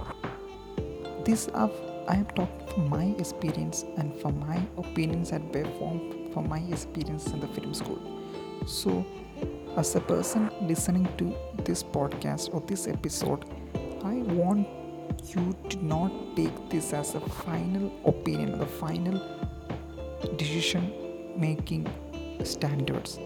this 1.24 1.48
I 1.54 1.70
am 2.08 2.26
talking 2.36 2.66
from 2.68 2.90
my 2.90 3.04
experience 3.18 3.86
and 3.96 4.14
from 4.20 4.38
my 4.38 4.60
opinions 4.76 5.32
at 5.32 5.50
bare 5.50 5.70
form 5.78 6.30
from 6.34 6.46
my 6.46 6.58
experience 6.68 7.28
in 7.28 7.40
the 7.40 7.48
film 7.48 7.72
school. 7.72 7.98
So, 8.66 9.02
as 9.78 9.96
a 9.96 10.00
person 10.00 10.50
listening 10.60 11.08
to 11.16 11.34
this 11.64 11.82
podcast 11.82 12.52
or 12.52 12.60
this 12.60 12.86
episode, 12.86 13.46
I 14.04 14.16
want 14.40 14.68
you 15.34 15.56
to 15.70 15.86
not 15.86 16.12
take 16.36 16.68
this 16.68 16.92
as 16.92 17.14
a 17.14 17.20
final 17.20 17.90
opinion, 18.04 18.58
the 18.58 18.66
final 18.66 19.22
decision 20.36 20.92
making 21.34 21.86
standards. 22.44 23.18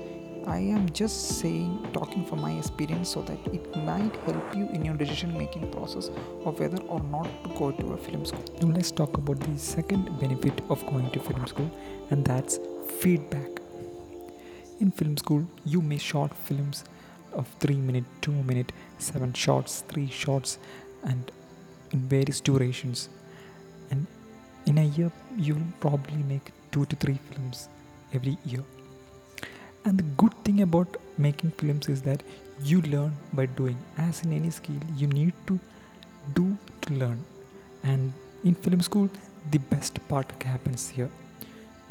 I 0.46 0.58
am 0.58 0.88
just 0.90 1.40
saying, 1.40 1.88
talking 1.92 2.24
from 2.24 2.40
my 2.40 2.52
experience, 2.52 3.08
so 3.08 3.22
that 3.22 3.38
it 3.52 3.76
might 3.78 4.14
help 4.26 4.54
you 4.54 4.68
in 4.68 4.84
your 4.84 4.94
decision 4.94 5.36
making 5.36 5.72
process 5.72 6.08
of 6.44 6.60
whether 6.60 6.80
or 6.84 7.00
not 7.00 7.28
to 7.42 7.50
go 7.58 7.72
to 7.72 7.94
a 7.94 7.96
film 7.96 8.24
school. 8.24 8.44
Now, 8.62 8.68
let's 8.68 8.92
talk 8.92 9.16
about 9.16 9.40
the 9.40 9.58
second 9.58 10.20
benefit 10.20 10.60
of 10.70 10.86
going 10.86 11.10
to 11.10 11.18
film 11.18 11.44
school, 11.48 11.68
and 12.10 12.24
that's 12.24 12.60
feedback. 13.00 13.60
In 14.78 14.92
film 14.92 15.16
school, 15.16 15.44
you 15.64 15.82
make 15.82 16.00
short 16.00 16.32
films 16.32 16.84
of 17.32 17.48
3 17.58 17.74
minute, 17.78 18.04
2 18.20 18.30
minute, 18.30 18.70
7 18.98 19.32
shots, 19.32 19.82
3 19.88 20.08
shots, 20.08 20.58
and 21.02 21.32
in 21.90 22.08
various 22.08 22.40
durations. 22.40 23.08
And 23.90 24.06
in 24.66 24.78
a 24.78 24.84
year, 24.84 25.10
you'll 25.36 25.72
probably 25.80 26.22
make 26.22 26.52
2 26.70 26.86
to 26.86 26.94
3 26.94 27.18
films 27.32 27.68
every 28.12 28.38
year 28.44 28.62
and 29.86 29.98
the 29.98 30.08
good 30.20 30.34
thing 30.44 30.60
about 30.62 30.96
making 31.16 31.52
films 31.62 31.88
is 31.88 32.02
that 32.02 32.22
you 32.62 32.82
learn 32.82 33.12
by 33.32 33.46
doing. 33.46 33.78
As 33.96 34.22
in 34.24 34.32
any 34.32 34.50
skill 34.50 34.80
you 34.96 35.06
need 35.06 35.32
to 35.46 35.58
do 36.34 36.58
to 36.82 36.94
learn. 36.94 37.24
And 37.84 38.12
in 38.44 38.54
film 38.54 38.80
school 38.80 39.08
the 39.52 39.58
best 39.58 40.00
part 40.08 40.30
happens 40.42 40.88
here. 40.88 41.10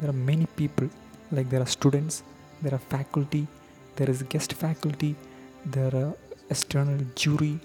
There 0.00 0.10
are 0.10 0.20
many 0.32 0.46
people 0.56 0.90
like 1.32 1.48
there 1.50 1.62
are 1.62 1.72
students 1.78 2.22
there 2.62 2.74
are 2.74 2.84
faculty 2.96 3.46
there 3.96 4.10
is 4.10 4.22
guest 4.34 4.52
faculty 4.52 5.16
there 5.64 5.94
are 5.94 6.12
external 6.50 7.00
jury. 7.14 7.58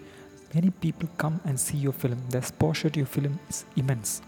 Many 0.56 0.70
people 0.70 1.10
come 1.18 1.40
and 1.46 1.60
see 1.60 1.78
your 1.78 1.94
film. 1.94 2.18
The 2.30 2.40
exposure 2.40 2.90
to 2.90 3.00
your 3.00 3.06
film 3.06 3.40
is 3.50 3.66
immense. 3.76 4.22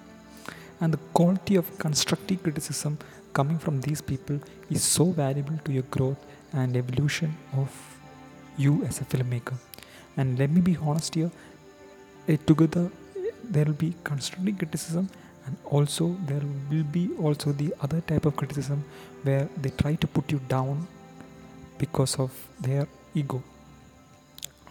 And 0.82 0.94
the 0.94 1.00
quality 1.14 1.56
of 1.56 1.78
constructive 1.78 2.44
criticism 2.44 2.98
coming 3.34 3.58
from 3.58 3.82
these 3.82 4.02
people 4.02 4.40
is 4.70 4.84
so 4.84 5.06
valuable 5.06 5.58
to 5.66 5.72
your 5.72 5.84
growth 5.84 6.18
and 6.54 6.78
evolution 6.78 7.36
of 7.58 7.70
you 8.58 8.84
as 8.86 9.02
a 9.02 9.06
filmmaker. 9.06 9.58
And 10.18 10.38
let 10.38 10.50
me 10.52 10.62
be 10.62 10.78
honest 10.78 11.16
here 11.16 11.32
uh, 12.30 12.38
together 12.46 12.90
there 13.44 13.66
will 13.66 13.74
be 13.74 13.94
constructive 14.04 14.58
criticism 14.58 15.10
and 15.46 15.58
also 15.66 16.16
there 16.26 16.42
will 16.70 16.84
be 16.84 17.10
also 17.20 17.52
the 17.52 17.74
other 17.82 18.02
type 18.02 18.26
of 18.26 18.36
criticism 18.36 18.84
where 19.24 19.50
they 19.62 19.70
try 19.70 19.96
to 19.96 20.08
put 20.08 20.32
you 20.32 20.40
down 20.48 20.88
because 21.78 22.18
of 22.20 22.32
their 22.62 22.88
ego 23.14 23.44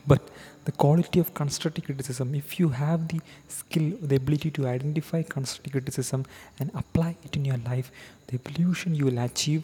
but 0.06 0.20
the 0.64 0.72
quality 0.72 1.18
of 1.18 1.34
constructive 1.34 1.84
criticism 1.84 2.34
if 2.34 2.58
you 2.60 2.68
have 2.68 3.08
the 3.08 3.20
skill 3.48 3.92
the 4.00 4.16
ability 4.16 4.50
to 4.50 4.66
identify 4.66 5.22
constructive 5.22 5.72
criticism 5.72 6.24
and 6.60 6.70
apply 6.74 7.16
it 7.24 7.36
in 7.36 7.44
your 7.44 7.58
life 7.58 7.90
the 8.28 8.34
evolution 8.34 8.94
you 8.94 9.06
will 9.06 9.18
achieve 9.18 9.62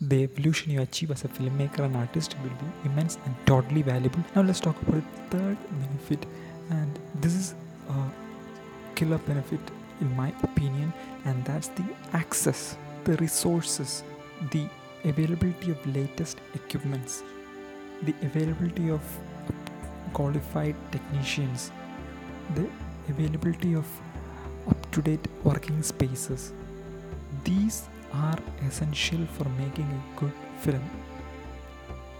the 0.00 0.22
evolution 0.22 0.70
you 0.70 0.80
achieve 0.80 1.10
as 1.10 1.24
a 1.24 1.28
filmmaker 1.28 1.80
and 1.80 1.96
artist 1.96 2.36
will 2.42 2.50
be 2.50 2.88
immense 2.88 3.18
and 3.24 3.34
totally 3.46 3.82
valuable. 3.82 4.20
Now 4.36 4.42
let's 4.42 4.60
talk 4.60 4.80
about 4.82 5.02
the 5.30 5.36
third 5.36 5.58
benefit 5.80 6.26
and 6.70 6.98
this 7.20 7.34
is 7.34 7.54
a 7.90 8.94
killer 8.94 9.18
benefit 9.18 9.60
in 10.00 10.14
my 10.16 10.32
opinion 10.42 10.92
and 11.24 11.44
that's 11.44 11.68
the 11.68 11.84
access 12.12 12.76
the 13.04 13.16
resources 13.16 14.04
the 14.52 14.68
availability 15.04 15.72
of 15.72 15.86
latest 15.94 16.38
equipments 16.54 17.22
the 18.02 18.14
availability 18.22 18.90
of 18.90 19.00
qualified 20.12 20.74
technicians, 20.90 21.72
the 22.54 22.68
availability 23.08 23.74
of 23.74 23.86
up 24.68 24.90
to 24.92 25.02
date 25.02 25.26
working 25.44 25.82
spaces. 25.82 26.52
These 27.44 27.88
are 28.12 28.38
essential 28.66 29.24
for 29.26 29.48
making 29.50 29.86
a 29.86 30.20
good 30.20 30.32
film. 30.60 30.82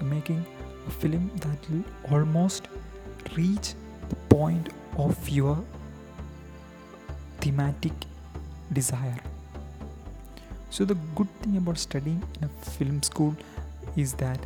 Making 0.01 0.45
a 0.87 0.91
film 0.91 1.31
that 1.41 1.59
will 1.71 1.85
almost 2.13 2.69
reach 3.37 3.75
the 4.09 4.17
point 4.29 4.69
of 4.97 5.29
your 5.29 5.63
thematic 7.41 7.93
desire. 8.73 9.21
So, 10.71 10.85
the 10.85 10.95
good 11.15 11.29
thing 11.43 11.57
about 11.57 11.79
studying 11.79 12.23
in 12.41 12.45
a 12.45 12.71
film 12.71 13.03
school 13.03 13.35
is 13.97 14.13
that 14.15 14.39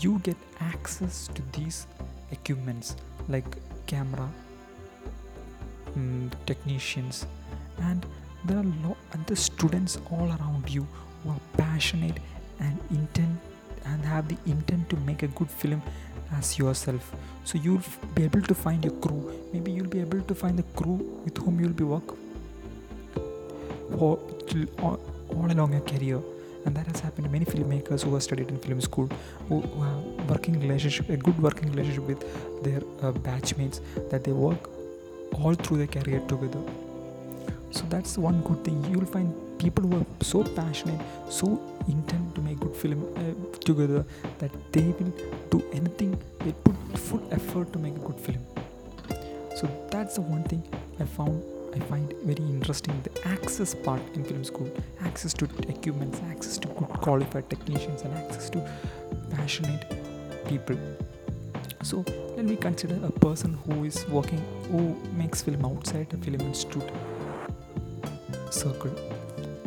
you 0.00 0.18
get 0.20 0.36
access 0.60 1.28
to 1.28 1.42
these 1.52 1.86
equipments 2.30 2.96
like 3.28 3.56
camera 3.86 4.28
um, 5.94 6.30
technicians 6.46 7.26
and 7.82 8.06
there 8.44 8.58
are 8.58 8.70
lo- 8.84 8.96
and 9.12 9.26
the 9.26 9.36
students 9.36 9.98
all 10.10 10.28
around 10.28 10.68
you 10.68 10.86
who 11.22 11.30
are 11.30 11.40
passionate 11.56 12.18
and 12.60 12.78
intent 12.90 13.38
and 13.84 14.04
have 14.04 14.28
the 14.28 14.36
intent 14.46 14.88
to 14.90 14.96
make 14.96 15.22
a 15.22 15.28
good 15.28 15.50
film 15.50 15.82
as 16.32 16.58
yourself. 16.58 17.12
So 17.44 17.58
you'll 17.58 17.82
be 18.14 18.24
able 18.24 18.42
to 18.42 18.54
find 18.54 18.84
your 18.84 18.94
crew. 18.94 19.32
Maybe 19.52 19.72
you'll 19.72 19.88
be 19.88 20.00
able 20.00 20.20
to 20.20 20.34
find 20.34 20.58
the 20.58 20.64
crew 20.74 21.20
with 21.24 21.36
whom 21.38 21.60
you'll 21.60 21.70
be 21.70 21.84
work 21.84 22.14
for 23.98 24.18
all 24.80 25.50
along 25.50 25.72
your 25.72 25.80
career 25.82 26.20
and 26.64 26.74
that 26.76 26.86
has 26.86 27.00
happened 27.00 27.24
to 27.26 27.30
many 27.30 27.44
filmmakers 27.44 28.02
who 28.02 28.12
have 28.14 28.22
studied 28.22 28.48
in 28.48 28.58
film 28.58 28.80
school 28.80 29.08
who, 29.48 29.60
who 29.60 29.82
have 29.82 30.30
working 30.30 30.60
relationship 30.60 31.08
a 31.08 31.16
good 31.16 31.40
working 31.42 31.70
relationship 31.72 32.04
with 32.04 32.62
their 32.62 32.82
uh, 33.02 33.12
batchmates 33.12 33.80
that 34.10 34.24
they 34.24 34.32
work 34.32 34.70
all 35.34 35.54
through 35.54 35.78
their 35.78 35.86
career 35.86 36.20
together. 36.28 36.60
So 37.70 37.84
that's 37.90 38.16
one 38.16 38.40
good 38.42 38.64
thing. 38.64 38.82
You'll 38.90 39.04
find 39.04 39.34
people 39.58 39.84
who 39.84 39.98
are 39.98 40.06
so 40.22 40.42
passionate 40.42 41.00
so 41.28 41.60
intent 41.88 42.34
to 42.34 42.40
make 42.40 42.58
good 42.60 42.74
film 42.74 43.04
uh, 43.16 43.58
together 43.60 44.04
that 44.38 44.50
they 44.72 44.86
will 44.98 45.12
do 45.50 45.62
anything 45.72 46.18
they 46.44 46.52
put 46.52 46.76
full 46.98 47.22
effort 47.30 47.72
to 47.72 47.78
make 47.78 47.94
a 47.96 48.00
good 48.00 48.18
film. 48.18 48.44
So 49.56 49.68
that's 49.90 50.14
the 50.14 50.20
one 50.20 50.44
thing 50.44 50.62
i 51.00 51.04
found 51.04 51.42
i 51.74 51.78
find 51.90 52.12
very 52.24 52.44
interesting 52.54 52.94
access 53.32 53.74
part 53.74 54.02
in 54.14 54.24
film 54.24 54.44
school 54.44 54.70
access 55.00 55.32
to 55.34 55.44
equipments 55.68 56.20
access 56.30 56.58
to 56.58 56.68
good 56.68 56.88
qualified 57.06 57.48
technicians 57.50 58.02
and 58.02 58.14
access 58.14 58.50
to 58.50 58.60
passionate 59.30 59.84
people. 60.46 60.78
So 61.82 62.04
let 62.36 62.44
me 62.44 62.56
consider 62.56 62.98
a 63.06 63.10
person 63.10 63.58
who 63.64 63.84
is 63.84 64.06
working 64.08 64.42
who 64.70 64.96
makes 65.16 65.42
film 65.42 65.64
outside 65.64 66.12
a 66.12 66.16
film 66.16 66.40
institute 66.40 66.90
circle. 68.50 68.94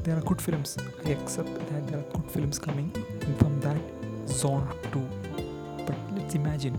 There 0.04 0.18
are 0.18 0.22
good 0.22 0.42
films 0.42 0.78
i 1.06 1.10
accept 1.10 1.54
that 1.70 1.88
there 1.88 2.00
are 2.00 2.10
good 2.14 2.32
films 2.32 2.58
coming 2.58 2.92
from 3.38 3.60
that 3.62 3.78
zone 4.28 4.68
too. 4.92 5.08
But 5.86 5.98
let's 6.16 6.36
imagine 6.36 6.78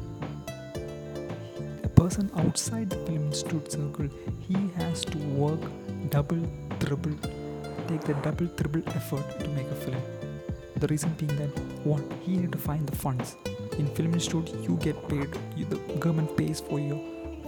a 1.84 1.88
person 1.88 2.30
outside 2.36 2.90
the 2.90 2.96
film 3.06 3.26
institute 3.26 3.70
circle 3.72 4.08
he 4.48 4.56
has 4.76 5.04
to 5.04 5.18
work 5.18 5.60
double 6.10 6.42
triple 6.84 7.16
take 7.88 8.02
the 8.08 8.14
double 8.24 8.48
triple 8.58 8.82
effort 8.96 9.26
to 9.40 9.48
make 9.48 9.70
a 9.70 9.74
film. 9.74 10.02
The 10.76 10.86
reason 10.88 11.10
being 11.18 11.36
that 11.36 11.58
one 11.84 12.04
he 12.22 12.36
need 12.36 12.52
to 12.52 12.58
find 12.58 12.86
the 12.86 12.96
funds. 12.96 13.36
In 13.78 13.86
film 13.96 14.14
institute 14.14 14.48
you 14.66 14.76
get 14.86 14.96
paid 15.08 15.28
you, 15.56 15.64
the 15.66 15.76
government 16.04 16.36
pays 16.36 16.60
for 16.60 16.78
your 16.80 17.00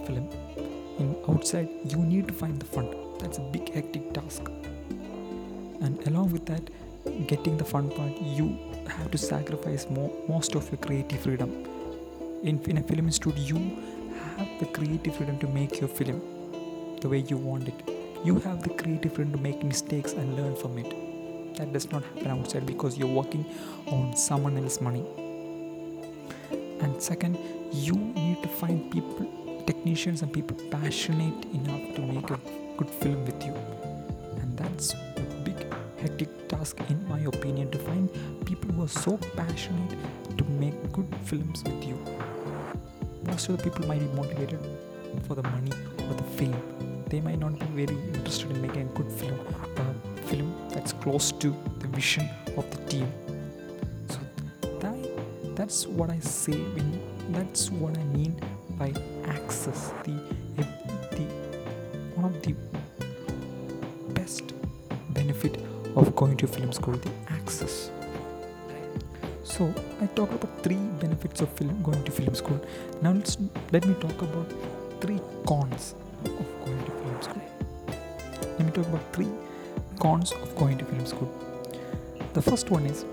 film. 0.05 0.29
In 0.99 1.15
outside 1.29 1.69
you 1.85 1.97
need 1.97 2.27
to 2.27 2.33
find 2.33 2.59
the 2.59 2.65
fund. 2.65 2.95
That's 3.19 3.37
a 3.39 3.41
big 3.55 3.73
hectic 3.73 4.13
task. 4.13 4.43
And 5.81 6.05
along 6.07 6.31
with 6.31 6.45
that 6.45 6.69
getting 7.27 7.57
the 7.57 7.65
fun 7.65 7.89
part 7.89 8.13
you 8.21 8.57
have 8.87 9.11
to 9.11 9.17
sacrifice 9.17 9.87
more, 9.89 10.11
most 10.29 10.55
of 10.55 10.69
your 10.71 10.77
creative 10.77 11.19
freedom. 11.19 11.51
In, 12.43 12.61
in 12.63 12.77
a 12.77 12.83
film 12.83 13.07
institute 13.07 13.37
you 13.37 13.57
have 14.37 14.47
the 14.59 14.65
creative 14.67 15.15
freedom 15.15 15.39
to 15.39 15.47
make 15.47 15.79
your 15.79 15.89
film 15.89 16.21
the 17.01 17.09
way 17.09 17.19
you 17.27 17.37
want 17.37 17.67
it 17.67 17.94
you 18.25 18.39
have 18.39 18.63
the 18.63 18.69
creative 18.71 19.13
freedom 19.13 19.33
to 19.33 19.39
make 19.39 19.63
mistakes 19.63 20.13
and 20.13 20.35
learn 20.35 20.55
from 20.55 20.79
it. 20.79 20.89
That 21.57 21.71
does 21.71 21.91
not 21.91 22.03
happen 22.03 22.31
outside 22.31 22.65
because 22.65 22.97
you're 22.97 23.07
working 23.07 23.45
on 23.85 24.17
someone 24.17 24.57
else's 24.57 24.81
money. 24.81 25.05
And 26.81 27.01
second 27.01 27.37
you 27.71 27.93
need 27.93 28.41
to 28.41 28.49
find 28.49 28.91
people 28.91 29.63
technicians 29.67 30.23
and 30.23 30.33
people 30.33 30.57
passionate 30.71 31.45
enough 31.53 31.95
to 31.95 32.01
make 32.01 32.29
a 32.31 32.39
good 32.77 32.89
film 32.89 33.23
with 33.25 33.43
you. 33.45 33.53
And 34.41 34.57
that's 34.57 34.93
a 34.93 35.21
big 35.43 35.63
hectic 36.01 36.47
task 36.47 36.79
in 36.89 37.07
my 37.07 37.19
opinion 37.19 37.69
to 37.71 37.77
find 37.77 38.09
people 38.43 38.71
who 38.71 38.85
are 38.85 38.95
so 39.05 39.17
passionate 39.35 39.93
to 40.35 40.43
make 40.45 40.91
good 40.91 41.15
films 41.25 41.63
with 41.63 41.85
you. 41.85 41.97
Most 43.27 43.49
of 43.49 43.57
the 43.57 43.63
people 43.69 43.87
might 43.87 43.99
be 43.99 44.07
motivated 44.17 44.59
for 45.27 45.35
the 45.35 45.43
money 45.43 45.71
or 46.09 46.13
the 46.15 46.23
fame 46.23 46.84
they 47.09 47.21
might 47.21 47.39
not 47.39 47.57
be 47.59 47.85
very 47.85 47.97
interested 48.13 48.51
in 48.51 48.61
making 48.61 48.81
a 48.83 48.93
good 48.97 49.11
film 49.11 49.39
a 49.77 50.21
film 50.27 50.53
that's 50.69 50.93
close 50.93 51.31
to 51.31 51.55
the 51.79 51.87
vision 51.87 52.27
of 52.57 52.69
the 52.71 52.77
team. 52.89 53.11
So 54.09 54.19
that 54.79 54.97
that's 55.55 55.87
what 55.87 56.09
i 56.09 56.19
say 56.19 56.57
when 56.75 56.99
that's 57.29 57.71
what 57.71 57.97
i 57.97 58.03
mean 58.05 58.39
by 58.77 58.93
access. 59.25 59.91
The 60.03 60.13
the 61.11 61.25
one 62.15 62.25
of 62.25 62.41
the 62.41 62.55
best 64.13 64.53
benefit 65.09 65.57
of 65.95 66.15
going 66.15 66.37
to 66.37 66.47
film 66.47 66.71
school 66.71 66.95
the 66.97 67.11
access. 67.29 67.91
So 69.43 69.73
i 70.01 70.07
talked 70.07 70.33
about 70.33 70.63
three 70.63 70.83
benefits 70.99 71.41
of 71.41 71.49
film 71.49 71.81
going 71.83 72.03
to 72.03 72.11
film 72.11 72.35
school. 72.35 72.59
Now 73.01 73.11
let's 73.11 73.37
let 73.71 73.85
me 73.85 73.93
talk 73.95 74.21
about 74.21 74.51
three 74.99 75.21
cons 75.47 75.95
of 76.25 76.47
going 76.65 76.84
talk 78.77 78.87
about 78.93 79.13
three 79.17 79.31
cons 79.99 80.31
of 80.43 80.55
going 80.61 80.77
to 80.77 80.85
film 80.85 81.05
school 81.13 81.31
the 82.33 82.41
first 82.49 82.71
one 82.77 82.85
is 82.85 83.05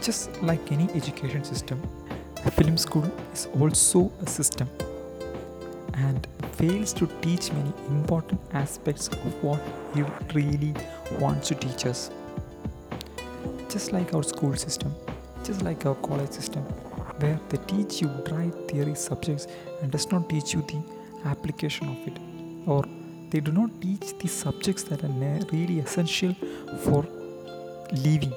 just 0.00 0.42
like 0.42 0.72
any 0.72 0.88
education 1.00 1.44
system 1.44 1.80
film 2.62 2.76
school 2.76 3.10
is 3.32 3.48
also 3.58 4.10
a 4.24 4.28
system 4.28 4.68
and 5.94 6.26
fails 6.52 6.92
to 6.92 7.06
teach 7.20 7.52
many 7.52 7.72
important 7.88 8.40
aspects 8.52 9.08
of 9.08 9.42
what 9.42 9.60
it 9.94 10.34
really 10.34 10.74
wants 11.18 11.48
to 11.48 11.54
teach 11.54 11.86
us. 11.86 12.10
Just 13.68 13.92
like 13.92 14.14
our 14.14 14.22
school 14.22 14.54
system, 14.56 14.94
just 15.44 15.62
like 15.62 15.86
our 15.86 15.94
college 15.96 16.30
system, 16.30 16.62
where 17.20 17.38
they 17.48 17.58
teach 17.66 18.00
you 18.02 18.08
dry 18.24 18.50
theory 18.68 18.94
subjects 18.94 19.46
and 19.80 19.90
does 19.90 20.10
not 20.12 20.28
teach 20.28 20.54
you 20.54 20.62
the 20.62 20.82
application 21.28 21.88
of 21.88 22.06
it, 22.06 22.18
or 22.66 22.84
they 23.32 23.40
do 23.40 23.50
not 23.50 23.70
teach 23.80 24.06
the 24.18 24.28
subjects 24.28 24.82
that 24.82 25.02
are 25.02 25.46
really 25.52 25.78
essential 25.78 26.34
for 26.84 27.02
living. 28.06 28.34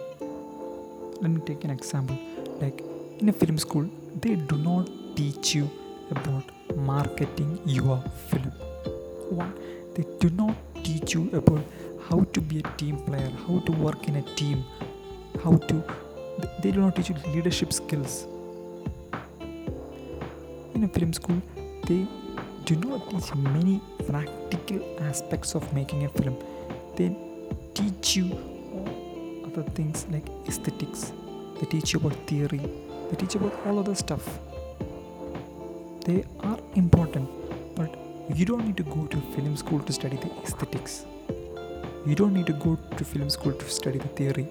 Let 1.21 1.31
me 1.31 1.41
take 1.45 1.65
an 1.65 1.71
example. 1.71 2.17
Like 2.61 2.81
in 3.19 3.27
a 3.27 3.33
film 3.33 3.57
school, 3.57 3.89
they 4.21 4.35
do 4.35 4.55
not 4.55 4.89
teach 5.17 5.53
you 5.53 5.69
about 6.11 6.45
marketing 6.77 7.59
your 7.65 8.01
film. 8.29 8.51
One, 9.41 9.53
they 9.95 10.05
do 10.19 10.29
not 10.29 10.55
teach 10.81 11.13
you 11.13 11.29
about 11.33 11.63
how 12.09 12.23
to 12.31 12.39
be 12.39 12.59
a 12.59 12.67
team 12.77 12.97
player, 12.99 13.31
how 13.47 13.59
to 13.65 13.71
work 13.73 14.07
in 14.07 14.15
a 14.15 14.21
team, 14.35 14.63
how 15.43 15.57
to. 15.57 15.83
They 16.61 16.71
do 16.71 16.79
not 16.79 16.95
teach 16.95 17.09
you 17.09 17.15
leadership 17.33 17.73
skills. 17.73 18.27
In 20.73 20.85
a 20.85 20.87
film 20.87 21.11
school, 21.11 21.41
they 21.85 22.07
do 22.65 22.75
not 22.75 23.09
teach 23.09 23.33
many 23.35 23.81
practical 24.07 24.81
aspects 25.01 25.55
of 25.55 25.71
making 25.73 26.05
a 26.05 26.09
film. 26.09 26.35
They 26.95 27.15
teach 27.73 28.15
you 28.17 28.27
other 29.45 29.63
things 29.71 30.05
like 30.11 30.27
aesthetics. 30.47 31.13
They 31.59 31.67
teach 31.67 31.93
you 31.93 31.99
about 31.99 32.15
theory. 32.27 32.61
They 33.09 33.15
teach 33.17 33.35
you 33.35 33.41
about 33.41 33.65
all 33.65 33.79
other 33.79 33.95
stuff 33.95 34.27
they 36.05 36.23
are 36.41 36.59
important 36.75 37.27
but 37.75 37.93
you 38.39 38.45
don't 38.49 38.63
need 38.65 38.77
to 38.77 38.83
go 38.95 39.05
to 39.13 39.21
film 39.35 39.55
school 39.61 39.79
to 39.87 39.93
study 39.97 40.17
the 40.25 40.29
aesthetics 40.43 41.05
you 42.05 42.15
don't 42.19 42.33
need 42.39 42.45
to 42.51 42.53
go 42.65 42.75
to 42.97 43.07
film 43.13 43.27
school 43.37 43.53
to 43.63 43.69
study 43.77 43.97
the 44.05 44.11
theory 44.19 44.47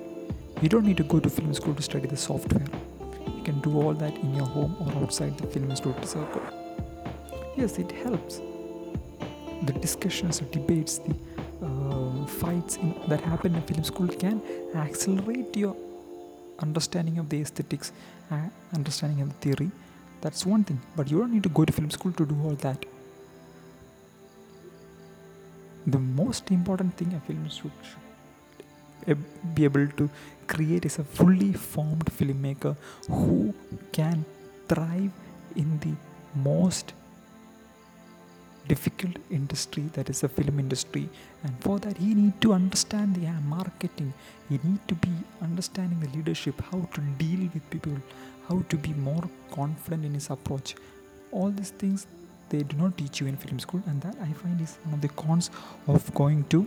you 0.63 0.69
don't 0.69 0.85
need 0.91 0.97
to 0.97 1.07
go 1.15 1.21
to 1.21 1.31
film 1.31 1.55
school 1.55 1.75
to 1.83 1.87
study 1.91 2.09
the 2.15 2.21
software 2.25 2.67
you 3.37 3.43
can 3.45 3.61
do 3.69 3.77
all 3.83 3.95
that 4.03 4.19
in 4.27 4.35
your 4.35 4.51
home 4.57 4.77
or 4.81 5.03
outside 5.03 5.39
the 5.39 5.47
film 5.47 5.71
institute 5.71 6.13
circle 6.17 6.54
yes 7.57 7.79
it 7.79 7.93
helps 7.93 8.41
the 9.63 9.73
discussions 9.87 10.41
the 10.41 10.47
debates 10.47 10.99
the 10.99 11.15
uh, 11.63 12.27
fights 12.27 12.77
in, 12.77 12.95
that 13.09 13.21
happen 13.21 13.55
in 13.55 13.63
film 13.63 13.85
school 13.85 14.09
can 14.09 14.43
accelerate 14.75 15.57
your 15.57 15.77
understanding 16.61 17.19
of 17.19 17.29
the 17.29 17.41
aesthetics 17.41 17.93
uh, 18.31 18.49
understanding 18.75 19.21
of 19.21 19.29
the 19.29 19.35
theory 19.47 19.71
that's 20.25 20.47
one 20.47 20.65
thing, 20.65 20.81
but 20.97 21.11
you 21.11 21.19
don't 21.19 21.33
need 21.35 21.43
to 21.43 21.51
go 21.51 21.67
to 21.67 21.73
film 21.79 21.91
school 21.91 22.13
to 22.13 22.25
do 22.25 22.35
all 22.43 22.55
that. 22.63 22.87
The 25.87 25.99
most 25.99 26.51
important 26.51 26.97
thing 26.97 27.13
a 27.13 27.21
film 27.21 27.47
should, 27.51 27.73
should 29.07 29.19
be 29.55 29.65
able 29.65 29.87
to 29.99 30.09
create 30.47 30.87
is 30.87 30.99
a 30.99 31.05
fully 31.05 31.53
formed 31.53 32.07
filmmaker 32.07 32.75
who 33.07 33.53
can 33.93 34.25
thrive 34.67 35.13
in 35.57 35.79
the 35.81 35.93
most 36.51 36.95
difficult 38.69 39.17
industry 39.31 39.85
that 39.95 40.09
is 40.11 40.21
the 40.21 40.29
film 40.29 40.59
industry. 40.59 41.09
And 41.43 41.53
for 41.61 41.79
that 41.81 41.97
he 41.99 42.15
need 42.15 42.41
to 42.41 42.53
understand 42.53 43.15
the 43.17 43.27
marketing. 43.49 44.13
He 44.49 44.59
need 44.63 44.87
to 44.89 44.95
be 44.95 45.13
understanding 45.43 46.01
the 46.01 46.09
leadership 46.17 46.61
how 46.71 46.81
to 46.95 47.01
deal 47.19 47.49
with 47.53 47.69
people 47.71 47.97
how 48.49 48.63
to 48.69 48.77
be 48.77 48.93
more 48.95 49.25
confident 49.51 50.05
in 50.05 50.15
his 50.15 50.31
approach. 50.31 50.75
All 51.33 51.51
these 51.51 51.71
things 51.71 52.07
they 52.51 52.63
do 52.63 52.77
not 52.77 52.97
teach 52.99 53.21
you 53.21 53.27
in 53.27 53.37
film 53.37 53.59
school. 53.59 53.83
And 53.87 54.01
that 54.03 54.17
i 54.23 54.33
find 54.33 54.61
is 54.61 54.77
one 54.85 54.95
of 54.95 55.01
the 55.01 55.09
cons 55.09 55.51
of 55.87 56.13
going 56.15 56.45
to 56.51 56.67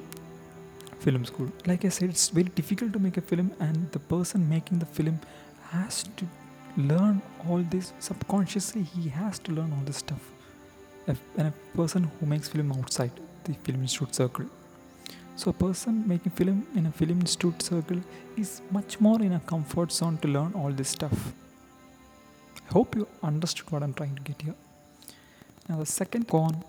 film 0.99 1.25
school. 1.25 1.51
Like 1.65 1.85
i 1.85 1.89
said 1.89 2.09
it's 2.09 2.29
very 2.29 2.49
difficult 2.61 2.93
to 2.93 2.99
make 2.99 3.17
a 3.17 3.21
film 3.21 3.51
and 3.59 3.91
the 3.91 3.99
person 3.99 4.47
making 4.49 4.79
the 4.79 4.85
film 4.85 5.19
has 5.71 6.03
to 6.17 6.25
learn 6.77 7.21
all 7.47 7.63
this 7.69 7.93
subconsciously. 7.99 8.83
He 8.83 9.09
has 9.09 9.39
to 9.39 9.51
learn 9.51 9.73
all 9.73 9.83
this 9.85 9.97
stuff 9.97 10.36
and 11.07 11.47
a 11.47 11.53
person 11.75 12.09
who 12.19 12.25
makes 12.25 12.49
film 12.49 12.71
outside 12.73 13.11
the 13.45 13.53
film 13.65 13.81
institute 13.81 14.13
circle 14.13 14.47
So 15.37 15.51
a 15.51 15.53
person 15.53 16.03
making 16.07 16.31
film 16.31 16.65
in 16.73 16.87
a 16.87 16.91
film 16.91 17.19
institute 17.21 17.61
circle 17.61 17.99
is 18.35 18.63
much 18.71 18.99
more 18.99 19.21
in 19.21 19.33
a 19.33 19.39
comfort 19.39 19.91
zone 19.91 20.17
to 20.23 20.27
learn 20.27 20.53
all 20.55 20.71
this 20.71 20.89
stuff. 20.89 21.31
I 22.67 22.73
hope 22.73 22.95
you 22.95 23.07
understood 23.21 23.71
what 23.71 23.83
I'm 23.83 23.93
trying 23.93 24.15
to 24.15 24.21
get 24.23 24.41
here. 24.41 24.55
Now 25.69 25.77
the 25.77 25.85
second 25.85 26.27
con 26.27 26.63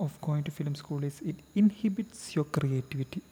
of 0.00 0.20
going 0.20 0.42
to 0.42 0.50
film 0.50 0.74
school 0.74 1.04
is 1.04 1.20
it 1.20 1.36
inhibits 1.54 2.34
your 2.34 2.46
creativity. 2.46 3.22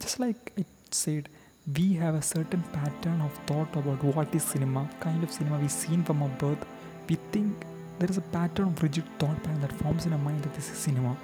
Just 0.00 0.18
like 0.18 0.52
I 0.58 0.64
said, 0.90 1.28
we 1.76 1.92
have 1.92 2.16
a 2.16 2.22
certain 2.22 2.64
pattern 2.72 3.20
of 3.20 3.32
thought 3.46 3.76
about 3.76 4.02
what 4.02 4.34
is 4.34 4.42
cinema, 4.42 4.90
kind 4.98 5.22
of 5.22 5.30
cinema 5.30 5.60
we've 5.60 5.70
seen 5.70 6.02
from 6.02 6.24
our 6.24 6.28
birth. 6.40 6.66
We 7.08 7.18
think 7.30 7.54
there 7.98 8.10
is 8.10 8.18
a 8.18 8.22
pattern 8.32 8.68
of 8.68 8.82
rigid 8.82 9.04
thought 9.18 9.42
pattern 9.42 9.60
that 9.60 9.72
forms 9.72 10.06
in 10.06 10.12
our 10.12 10.18
mind 10.18 10.42
that 10.42 10.54
this 10.54 10.70
is 10.70 10.76
cinema, 10.76 11.16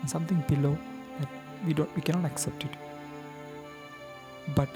and 0.00 0.10
something 0.10 0.42
below 0.48 0.76
that 1.20 1.28
we 1.66 1.74
don't 1.74 1.94
we 1.96 2.02
cannot 2.02 2.24
accept 2.24 2.64
it. 2.64 2.70
But 4.54 4.68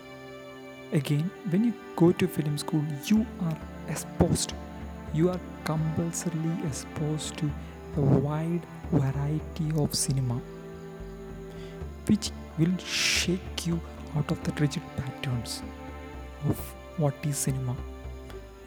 again, 0.93 1.31
when 1.51 1.65
you 1.65 1.75
go 1.97 2.13
to 2.13 2.29
film 2.29 2.57
school, 2.59 2.85
you 3.05 3.27
are 3.43 3.57
exposed. 3.89 4.55
You 5.13 5.31
are 5.31 5.41
compulsorily 5.65 6.67
exposed 6.67 7.37
to 7.39 7.51
a 7.97 8.01
wide 8.01 8.65
variety 8.93 9.71
of 9.77 9.95
cinema, 9.95 10.41
which 12.07 12.31
will 12.59 12.77
shake 12.79 13.67
you 13.67 13.81
out 14.17 14.31
of 14.31 14.43
the 14.45 14.53
rigid 14.61 14.83
patterns 14.97 15.63
of 16.49 16.59
what 16.97 17.15
is 17.23 17.37
cinema. 17.37 17.77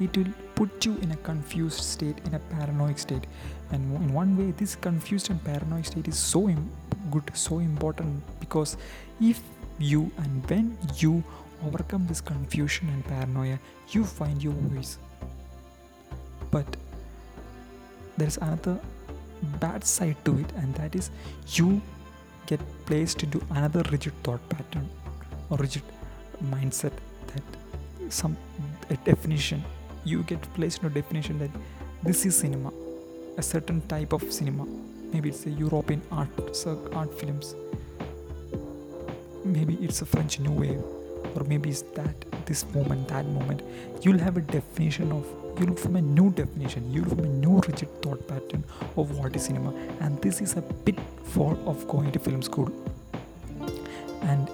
It 0.01 0.17
will 0.17 0.33
put 0.55 0.85
you 0.85 0.97
in 0.97 1.11
a 1.11 1.15
confused 1.17 1.79
state, 1.79 2.17
in 2.25 2.33
a 2.33 2.39
paranoid 2.39 2.97
state. 2.97 3.27
And 3.71 3.95
in 3.95 4.13
one 4.13 4.35
way, 4.37 4.51
this 4.57 4.75
confused 4.75 5.29
and 5.29 5.43
paranoid 5.43 5.85
state 5.85 6.07
is 6.07 6.17
so 6.17 6.49
Im- 6.49 6.71
good, 7.11 7.31
so 7.33 7.59
important 7.59 8.23
because 8.39 8.77
if 9.19 9.41
you 9.79 10.11
and 10.17 10.49
when 10.49 10.77
you 10.97 11.23
overcome 11.65 12.07
this 12.07 12.21
confusion 12.21 12.89
and 12.89 13.05
paranoia, 13.05 13.59
you 13.89 14.03
find 14.03 14.43
your 14.43 14.53
voice. 14.53 14.97
But 16.49 16.65
there's 18.17 18.37
another 18.37 18.79
bad 19.59 19.83
side 19.83 20.17
to 20.25 20.37
it, 20.39 20.51
and 20.57 20.73
that 20.75 20.95
is 20.95 21.11
you 21.53 21.81
get 22.47 22.59
placed 22.85 23.23
into 23.23 23.41
another 23.51 23.83
rigid 23.91 24.13
thought 24.23 24.47
pattern 24.49 24.89
or 25.49 25.57
rigid 25.57 25.83
mindset 26.49 26.91
that 27.27 27.43
some 28.09 28.35
definition 29.05 29.63
you 30.03 30.23
get 30.23 30.41
placed 30.53 30.81
in 30.81 30.87
a 30.87 30.89
definition 30.89 31.39
that 31.39 31.51
this 32.03 32.25
is 32.25 32.37
cinema 32.37 32.71
a 33.37 33.41
certain 33.41 33.81
type 33.87 34.13
of 34.13 34.23
cinema. 34.31 34.65
Maybe 35.13 35.29
it's 35.29 35.45
a 35.45 35.49
european 35.49 36.01
art 36.11 36.29
art 36.93 37.13
films. 37.19 37.55
Maybe 39.43 39.75
it's 39.81 40.01
a 40.01 40.05
french 40.05 40.39
new 40.39 40.51
wave 40.51 40.83
or 41.35 41.43
maybe 41.45 41.69
it's 41.69 41.81
that 41.99 42.15
this 42.45 42.65
moment 42.73 43.07
that 43.07 43.25
moment. 43.25 43.61
You'll 44.01 44.19
have 44.19 44.37
a 44.37 44.41
definition 44.41 45.11
of 45.11 45.25
you'll 45.59 45.75
form 45.75 45.95
a 45.97 46.01
new 46.01 46.31
definition 46.31 46.91
you'll 46.93 47.05
form 47.05 47.25
a 47.25 47.27
new 47.27 47.59
rigid 47.67 47.89
thought 48.01 48.21
pattern 48.27 48.63
of 48.97 49.17
what 49.17 49.35
is 49.35 49.45
cinema. 49.45 49.73
And 49.99 50.21
this 50.21 50.41
is 50.41 50.55
a 50.55 50.61
pitfall 50.61 51.57
of 51.65 51.87
going 51.87 52.11
to 52.11 52.19
film 52.19 52.41
school. 52.41 52.71
And 54.21 54.49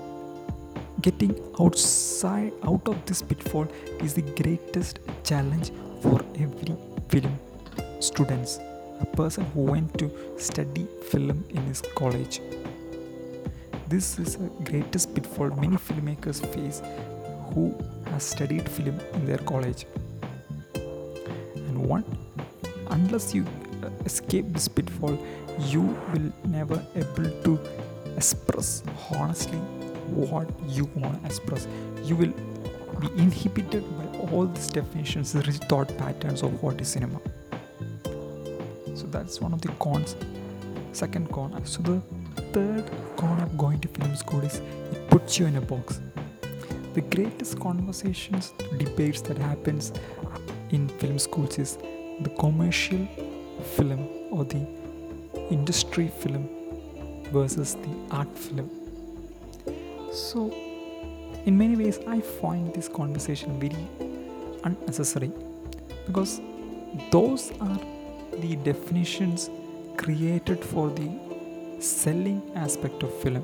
getting 1.02 1.34
outside 1.60 2.54
out 2.64 2.88
of 2.88 3.06
this 3.06 3.22
pitfall 3.22 3.68
is 4.00 4.14
the 4.14 4.22
greatest 4.42 5.00
challenge 5.24 5.72
for 6.02 6.22
every 6.40 6.76
film 7.10 7.40
students. 8.00 8.60
A 9.00 9.06
person 9.06 9.46
who 9.54 9.62
went 9.62 9.98
to 10.00 10.12
study 10.38 10.88
film 11.10 11.44
in 11.50 11.62
his 11.64 11.82
college. 11.96 12.42
This 13.88 14.20
is 14.20 14.38
the 14.38 14.50
greatest 14.64 15.14
pitfall 15.14 15.50
many 15.52 15.78
filmmakers 15.78 16.46
face 16.54 16.82
who 17.54 17.76
has 18.12 18.24
studied 18.24 18.68
film 18.68 19.00
in 19.14 19.26
their 19.26 19.38
college. 19.38 19.86
And 21.56 21.78
one 21.78 22.06
unless 22.90 23.34
you 23.34 23.46
uh, 23.84 23.90
escape 24.06 24.46
this 24.54 24.68
pitfall 24.68 25.18
you 25.60 25.82
will 26.14 26.32
never 26.46 26.84
able 26.96 27.30
to 27.44 27.60
express 28.16 28.84
honestly 29.12 29.60
what 30.08 30.50
you 30.68 30.86
want 30.96 31.20
to 31.22 31.26
express 31.26 31.68
you 32.04 32.16
will 32.16 32.34
be 33.00 33.08
inhibited 33.18 33.84
by 33.98 34.20
all 34.32 34.46
these 34.46 34.70
definitions 34.70 35.34
the 35.34 35.40
rigid 35.42 35.64
thought 35.70 35.96
patterns 35.98 36.42
of 36.42 36.62
what 36.64 36.82
is 36.82 36.88
cinema. 36.88 37.20
So 38.96 39.06
that's 39.08 39.40
one 39.40 39.54
of 39.54 39.62
the 39.62 39.70
cons. 39.80 40.16
Second 40.94 41.32
con 41.32 41.64
so 41.66 41.82
the 41.84 42.02
third 42.54 42.90
con 43.18 43.40
of 43.42 43.58
going 43.58 43.80
to 43.82 43.88
film 43.88 44.16
school 44.16 44.42
is 44.42 44.62
it 44.92 45.10
puts 45.10 45.38
you 45.38 45.46
in 45.46 45.58
a 45.58 45.62
box. 45.62 46.02
The 46.94 47.02
greatest 47.02 47.60
conversations 47.60 48.54
debates 48.78 49.22
that 49.22 49.38
happens 49.38 49.92
in 50.72 50.90
film 50.90 51.20
schools 51.20 51.60
is 51.60 51.78
the 52.22 52.32
commercial 52.40 53.08
film 53.76 54.08
or 54.32 54.44
the 54.46 54.66
industry 55.52 56.08
film 56.08 56.50
versus 57.32 57.76
the 57.76 58.16
art 58.16 58.36
film 58.38 58.77
so 60.12 60.52
in 61.46 61.58
many 61.58 61.76
ways 61.76 62.00
i 62.08 62.20
find 62.20 62.74
this 62.74 62.88
conversation 62.88 63.60
very 63.60 63.88
unnecessary 64.64 65.32
because 66.06 66.42
those 67.12 67.52
are 67.60 67.80
the 68.40 68.56
definitions 68.58 69.50
created 69.98 70.64
for 70.64 70.90
the 70.90 71.10
selling 71.80 72.42
aspect 72.56 73.04
of 73.04 73.14
film. 73.22 73.44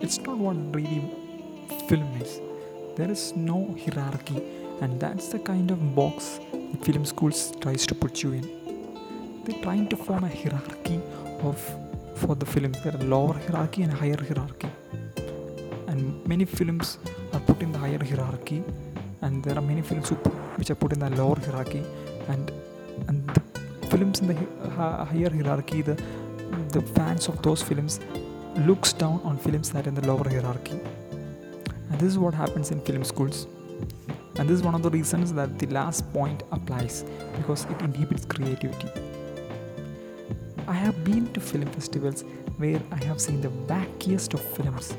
It's 0.00 0.18
not 0.18 0.36
what 0.38 0.56
really 0.74 1.02
film 1.88 2.08
is. 2.20 2.40
There 2.96 3.10
is 3.10 3.34
no 3.36 3.76
hierarchy 3.84 4.42
and 4.80 4.98
that's 4.98 5.28
the 5.28 5.38
kind 5.38 5.70
of 5.70 5.94
box 5.94 6.40
the 6.52 6.78
film 6.84 7.04
schools 7.04 7.52
tries 7.60 7.86
to 7.86 7.94
put 7.94 8.22
you 8.22 8.32
in. 8.32 9.44
They're 9.44 9.62
trying 9.62 9.88
to 9.88 9.96
form 9.96 10.24
a 10.24 10.28
hierarchy 10.28 11.00
of 11.42 11.58
for 12.14 12.34
the 12.34 12.46
films 12.46 12.82
there 12.82 12.94
are 12.94 13.04
lower 13.04 13.34
hierarchy 13.34 13.82
and 13.82 13.92
higher 13.92 14.16
hierarchy 14.16 14.68
many 16.32 16.44
films 16.44 16.98
are 17.34 17.40
put 17.48 17.60
in 17.64 17.70
the 17.74 17.78
higher 17.84 18.02
hierarchy 18.10 18.62
and 19.22 19.44
there 19.44 19.56
are 19.60 19.66
many 19.72 19.82
films 19.90 20.10
which 20.58 20.70
are 20.72 20.80
put 20.82 20.92
in 20.96 21.00
the 21.04 21.10
lower 21.20 21.38
hierarchy 21.46 21.82
and 22.32 22.52
and 23.08 23.18
the 23.36 23.42
films 23.92 24.20
in 24.22 24.26
the 24.30 24.36
hi- 24.78 25.04
higher 25.12 25.30
hierarchy 25.38 25.80
the 25.90 25.96
the 26.76 26.82
fans 26.96 27.28
of 27.28 27.40
those 27.46 27.62
films 27.62 28.00
looks 28.68 28.92
down 28.92 29.20
on 29.24 29.38
films 29.38 29.70
that 29.70 29.86
are 29.86 29.88
in 29.88 29.94
the 29.94 30.06
lower 30.06 30.28
hierarchy. 30.28 30.78
And 31.90 32.00
this 32.00 32.08
is 32.08 32.18
what 32.18 32.34
happens 32.34 32.70
in 32.70 32.80
film 32.80 33.04
schools. 33.04 33.46
And 34.36 34.48
this 34.48 34.58
is 34.58 34.62
one 34.62 34.74
of 34.74 34.82
the 34.82 34.90
reasons 34.90 35.32
that 35.34 35.58
the 35.58 35.66
last 35.66 36.10
point 36.12 36.42
applies 36.52 37.04
because 37.36 37.64
it 37.64 37.80
inhibits 37.82 38.24
creativity. 38.24 38.88
I 40.66 40.72
have 40.72 41.04
been 41.04 41.32
to 41.32 41.40
film 41.40 41.66
festivals 41.66 42.24
where 42.58 42.80
i 42.92 43.04
have 43.04 43.20
seen 43.20 43.40
the 43.40 43.48
wackiest 43.70 44.34
of 44.34 44.42
films 44.56 44.94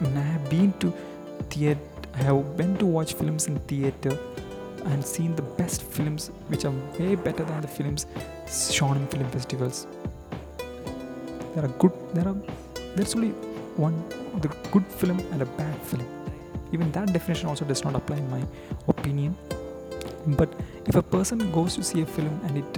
and 0.00 0.18
i 0.18 0.22
have 0.22 0.48
been 0.50 0.72
to 0.84 0.92
theater 1.50 1.80
i 2.14 2.22
have 2.28 2.56
been 2.56 2.76
to 2.76 2.86
watch 2.86 3.14
films 3.14 3.46
in 3.46 3.58
theater 3.72 4.18
and 4.86 5.04
seen 5.04 5.34
the 5.34 5.42
best 5.60 5.82
films 5.82 6.30
which 6.48 6.64
are 6.64 6.74
way 6.98 7.14
better 7.14 7.44
than 7.44 7.60
the 7.60 7.68
films 7.68 8.06
shown 8.48 8.96
in 8.96 9.06
film 9.06 9.28
festivals. 9.30 9.86
There 11.54 11.64
are 11.64 11.74
good 11.82 11.92
there 12.14 12.28
are 12.28 12.36
there's 12.94 13.14
only 13.14 13.30
one 13.76 13.96
the 14.40 14.48
good 14.72 14.86
film 14.86 15.20
and 15.32 15.42
a 15.42 15.46
bad 15.46 15.76
film. 15.82 16.06
Even 16.72 16.90
that 16.92 17.12
definition 17.12 17.48
also 17.48 17.64
does 17.64 17.84
not 17.84 17.94
apply 17.94 18.16
in 18.16 18.30
my 18.30 18.42
opinion. 18.88 19.36
But 20.26 20.52
if 20.86 20.94
a 20.96 21.02
person 21.02 21.50
goes 21.52 21.76
to 21.76 21.82
see 21.82 22.02
a 22.02 22.06
film 22.06 22.40
and 22.44 22.58
it 22.58 22.72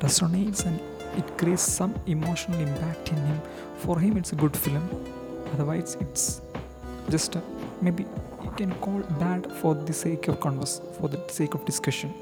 resonates 0.00 0.66
and 0.66 0.80
it 1.16 1.26
creates 1.36 1.62
some 1.62 1.94
emotional 2.06 2.60
impact 2.60 3.10
in 3.10 3.16
him 3.16 3.40
for 3.76 3.98
him 3.98 4.16
it's 4.16 4.32
a 4.32 4.36
good 4.36 4.56
film. 4.56 4.84
Otherwise 5.54 5.96
it's 6.00 6.40
just 7.10 7.34
a, 7.36 7.42
maybe 7.80 8.04
you 8.44 8.50
can 8.56 8.72
call 8.76 9.00
bad 9.18 9.50
for 9.60 9.74
the 9.74 9.92
sake 9.92 10.28
of 10.28 10.40
converse 10.40 10.80
for 10.98 11.08
the 11.08 11.20
sake 11.28 11.54
of 11.54 11.64
discussion. 11.64 12.12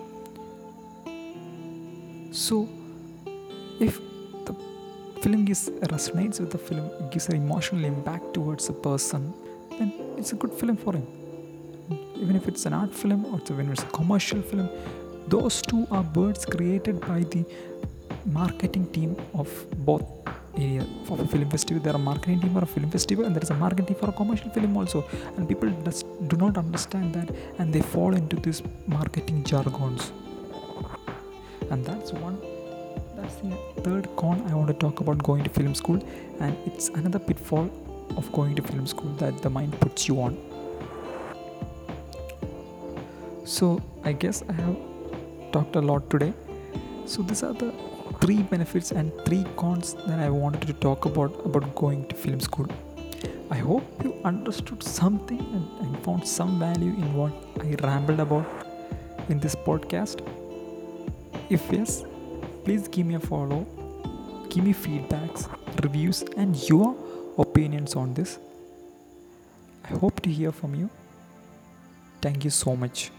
So 2.32 2.68
if 3.80 4.00
the 4.46 4.54
film 5.22 5.44
gives 5.44 5.68
resonates 5.94 6.40
with 6.40 6.50
the 6.50 6.58
film 6.58 6.90
gives 7.10 7.28
an 7.28 7.36
emotional 7.36 7.84
impact 7.84 8.34
towards 8.34 8.68
a 8.68 8.72
person 8.72 9.32
then 9.78 9.92
it's 10.16 10.32
a 10.32 10.36
good 10.36 10.52
film 10.52 10.76
for 10.76 10.94
him. 10.94 11.06
Even 12.16 12.36
if 12.36 12.48
it's 12.48 12.66
an 12.66 12.72
art 12.72 12.94
film 12.94 13.24
or 13.26 13.38
a- 13.38 13.54
when 13.54 13.70
it's 13.70 13.82
a 13.82 13.86
commercial 13.86 14.42
film 14.42 14.68
those 15.28 15.60
two 15.62 15.86
are 15.90 16.04
words 16.14 16.44
created 16.46 17.00
by 17.00 17.20
the 17.34 17.44
marketing 18.24 18.86
team 18.92 19.16
of 19.34 19.48
both 19.84 20.06
area 20.56 20.84
for 21.04 21.20
a 21.20 21.26
film 21.26 21.48
festival 21.50 21.82
there 21.82 21.94
are 21.94 22.04
marketing 22.10 22.40
team 22.40 22.52
for 22.52 22.64
a 22.68 22.72
film 22.74 22.90
festival 22.90 23.24
and 23.24 23.34
there 23.34 23.42
is 23.42 23.50
a 23.50 23.54
marketing 23.54 23.86
team 23.86 23.96
for 23.96 24.10
a 24.10 24.12
commercial 24.12 24.50
film 24.50 24.76
also 24.76 25.04
and 25.36 25.48
people 25.48 25.70
just 25.84 26.06
do 26.28 26.36
not 26.36 26.56
understand 26.56 27.14
that 27.14 27.34
and 27.58 27.72
they 27.72 27.80
fall 27.80 28.14
into 28.14 28.36
these 28.36 28.62
marketing 28.86 29.42
jargons 29.44 30.12
and 31.70 31.84
that's 31.84 32.12
one 32.12 32.38
that's 33.18 33.36
the 33.36 33.82
third 33.84 34.08
con 34.16 34.42
I 34.48 34.54
want 34.54 34.68
to 34.68 34.74
talk 34.74 35.00
about 35.00 35.22
going 35.28 35.42
to 35.42 35.50
film 35.50 35.74
school, 35.74 36.00
and 36.40 36.56
it's 36.66 36.88
another 36.88 37.18
pitfall 37.18 37.68
of 38.16 38.30
going 38.32 38.54
to 38.54 38.62
film 38.62 38.86
school 38.86 39.10
that 39.22 39.42
the 39.42 39.50
mind 39.50 39.78
puts 39.80 40.06
you 40.06 40.20
on. 40.22 40.38
So, 43.44 43.82
I 44.04 44.12
guess 44.12 44.44
I 44.48 44.52
have 44.52 44.76
talked 45.52 45.74
a 45.74 45.80
lot 45.80 46.08
today. 46.10 46.32
So, 47.06 47.22
these 47.22 47.42
are 47.42 47.52
the 47.52 47.72
three 48.20 48.42
benefits 48.42 48.90
and 48.90 49.12
three 49.24 49.44
cons 49.56 49.94
that 50.06 50.18
I 50.18 50.30
wanted 50.30 50.66
to 50.66 50.72
talk 50.72 51.04
about 51.04 51.32
about 51.44 51.74
going 51.74 52.06
to 52.08 52.14
film 52.14 52.40
school. 52.40 52.66
I 53.50 53.56
hope 53.56 54.04
you 54.04 54.14
understood 54.24 54.82
something 54.82 55.40
and, 55.40 55.86
and 55.86 56.04
found 56.04 56.26
some 56.26 56.58
value 56.58 56.90
in 56.90 57.14
what 57.14 57.32
I 57.60 57.74
rambled 57.86 58.20
about 58.20 58.46
in 59.28 59.38
this 59.40 59.54
podcast. 59.54 60.20
If 61.48 61.70
yes, 61.72 62.04
please 62.64 62.88
give 62.88 63.06
me 63.06 63.14
a 63.14 63.20
follow, 63.20 63.66
give 64.50 64.64
me 64.64 64.74
feedbacks, 64.74 65.48
reviews, 65.82 66.22
and 66.36 66.56
your 66.68 66.96
opinions 67.38 67.94
on 67.94 68.14
this. 68.14 68.38
I 69.84 69.96
hope 69.96 70.20
to 70.22 70.30
hear 70.30 70.52
from 70.52 70.74
you. 70.74 70.90
Thank 72.20 72.44
you 72.44 72.50
so 72.50 72.76
much. 72.76 73.10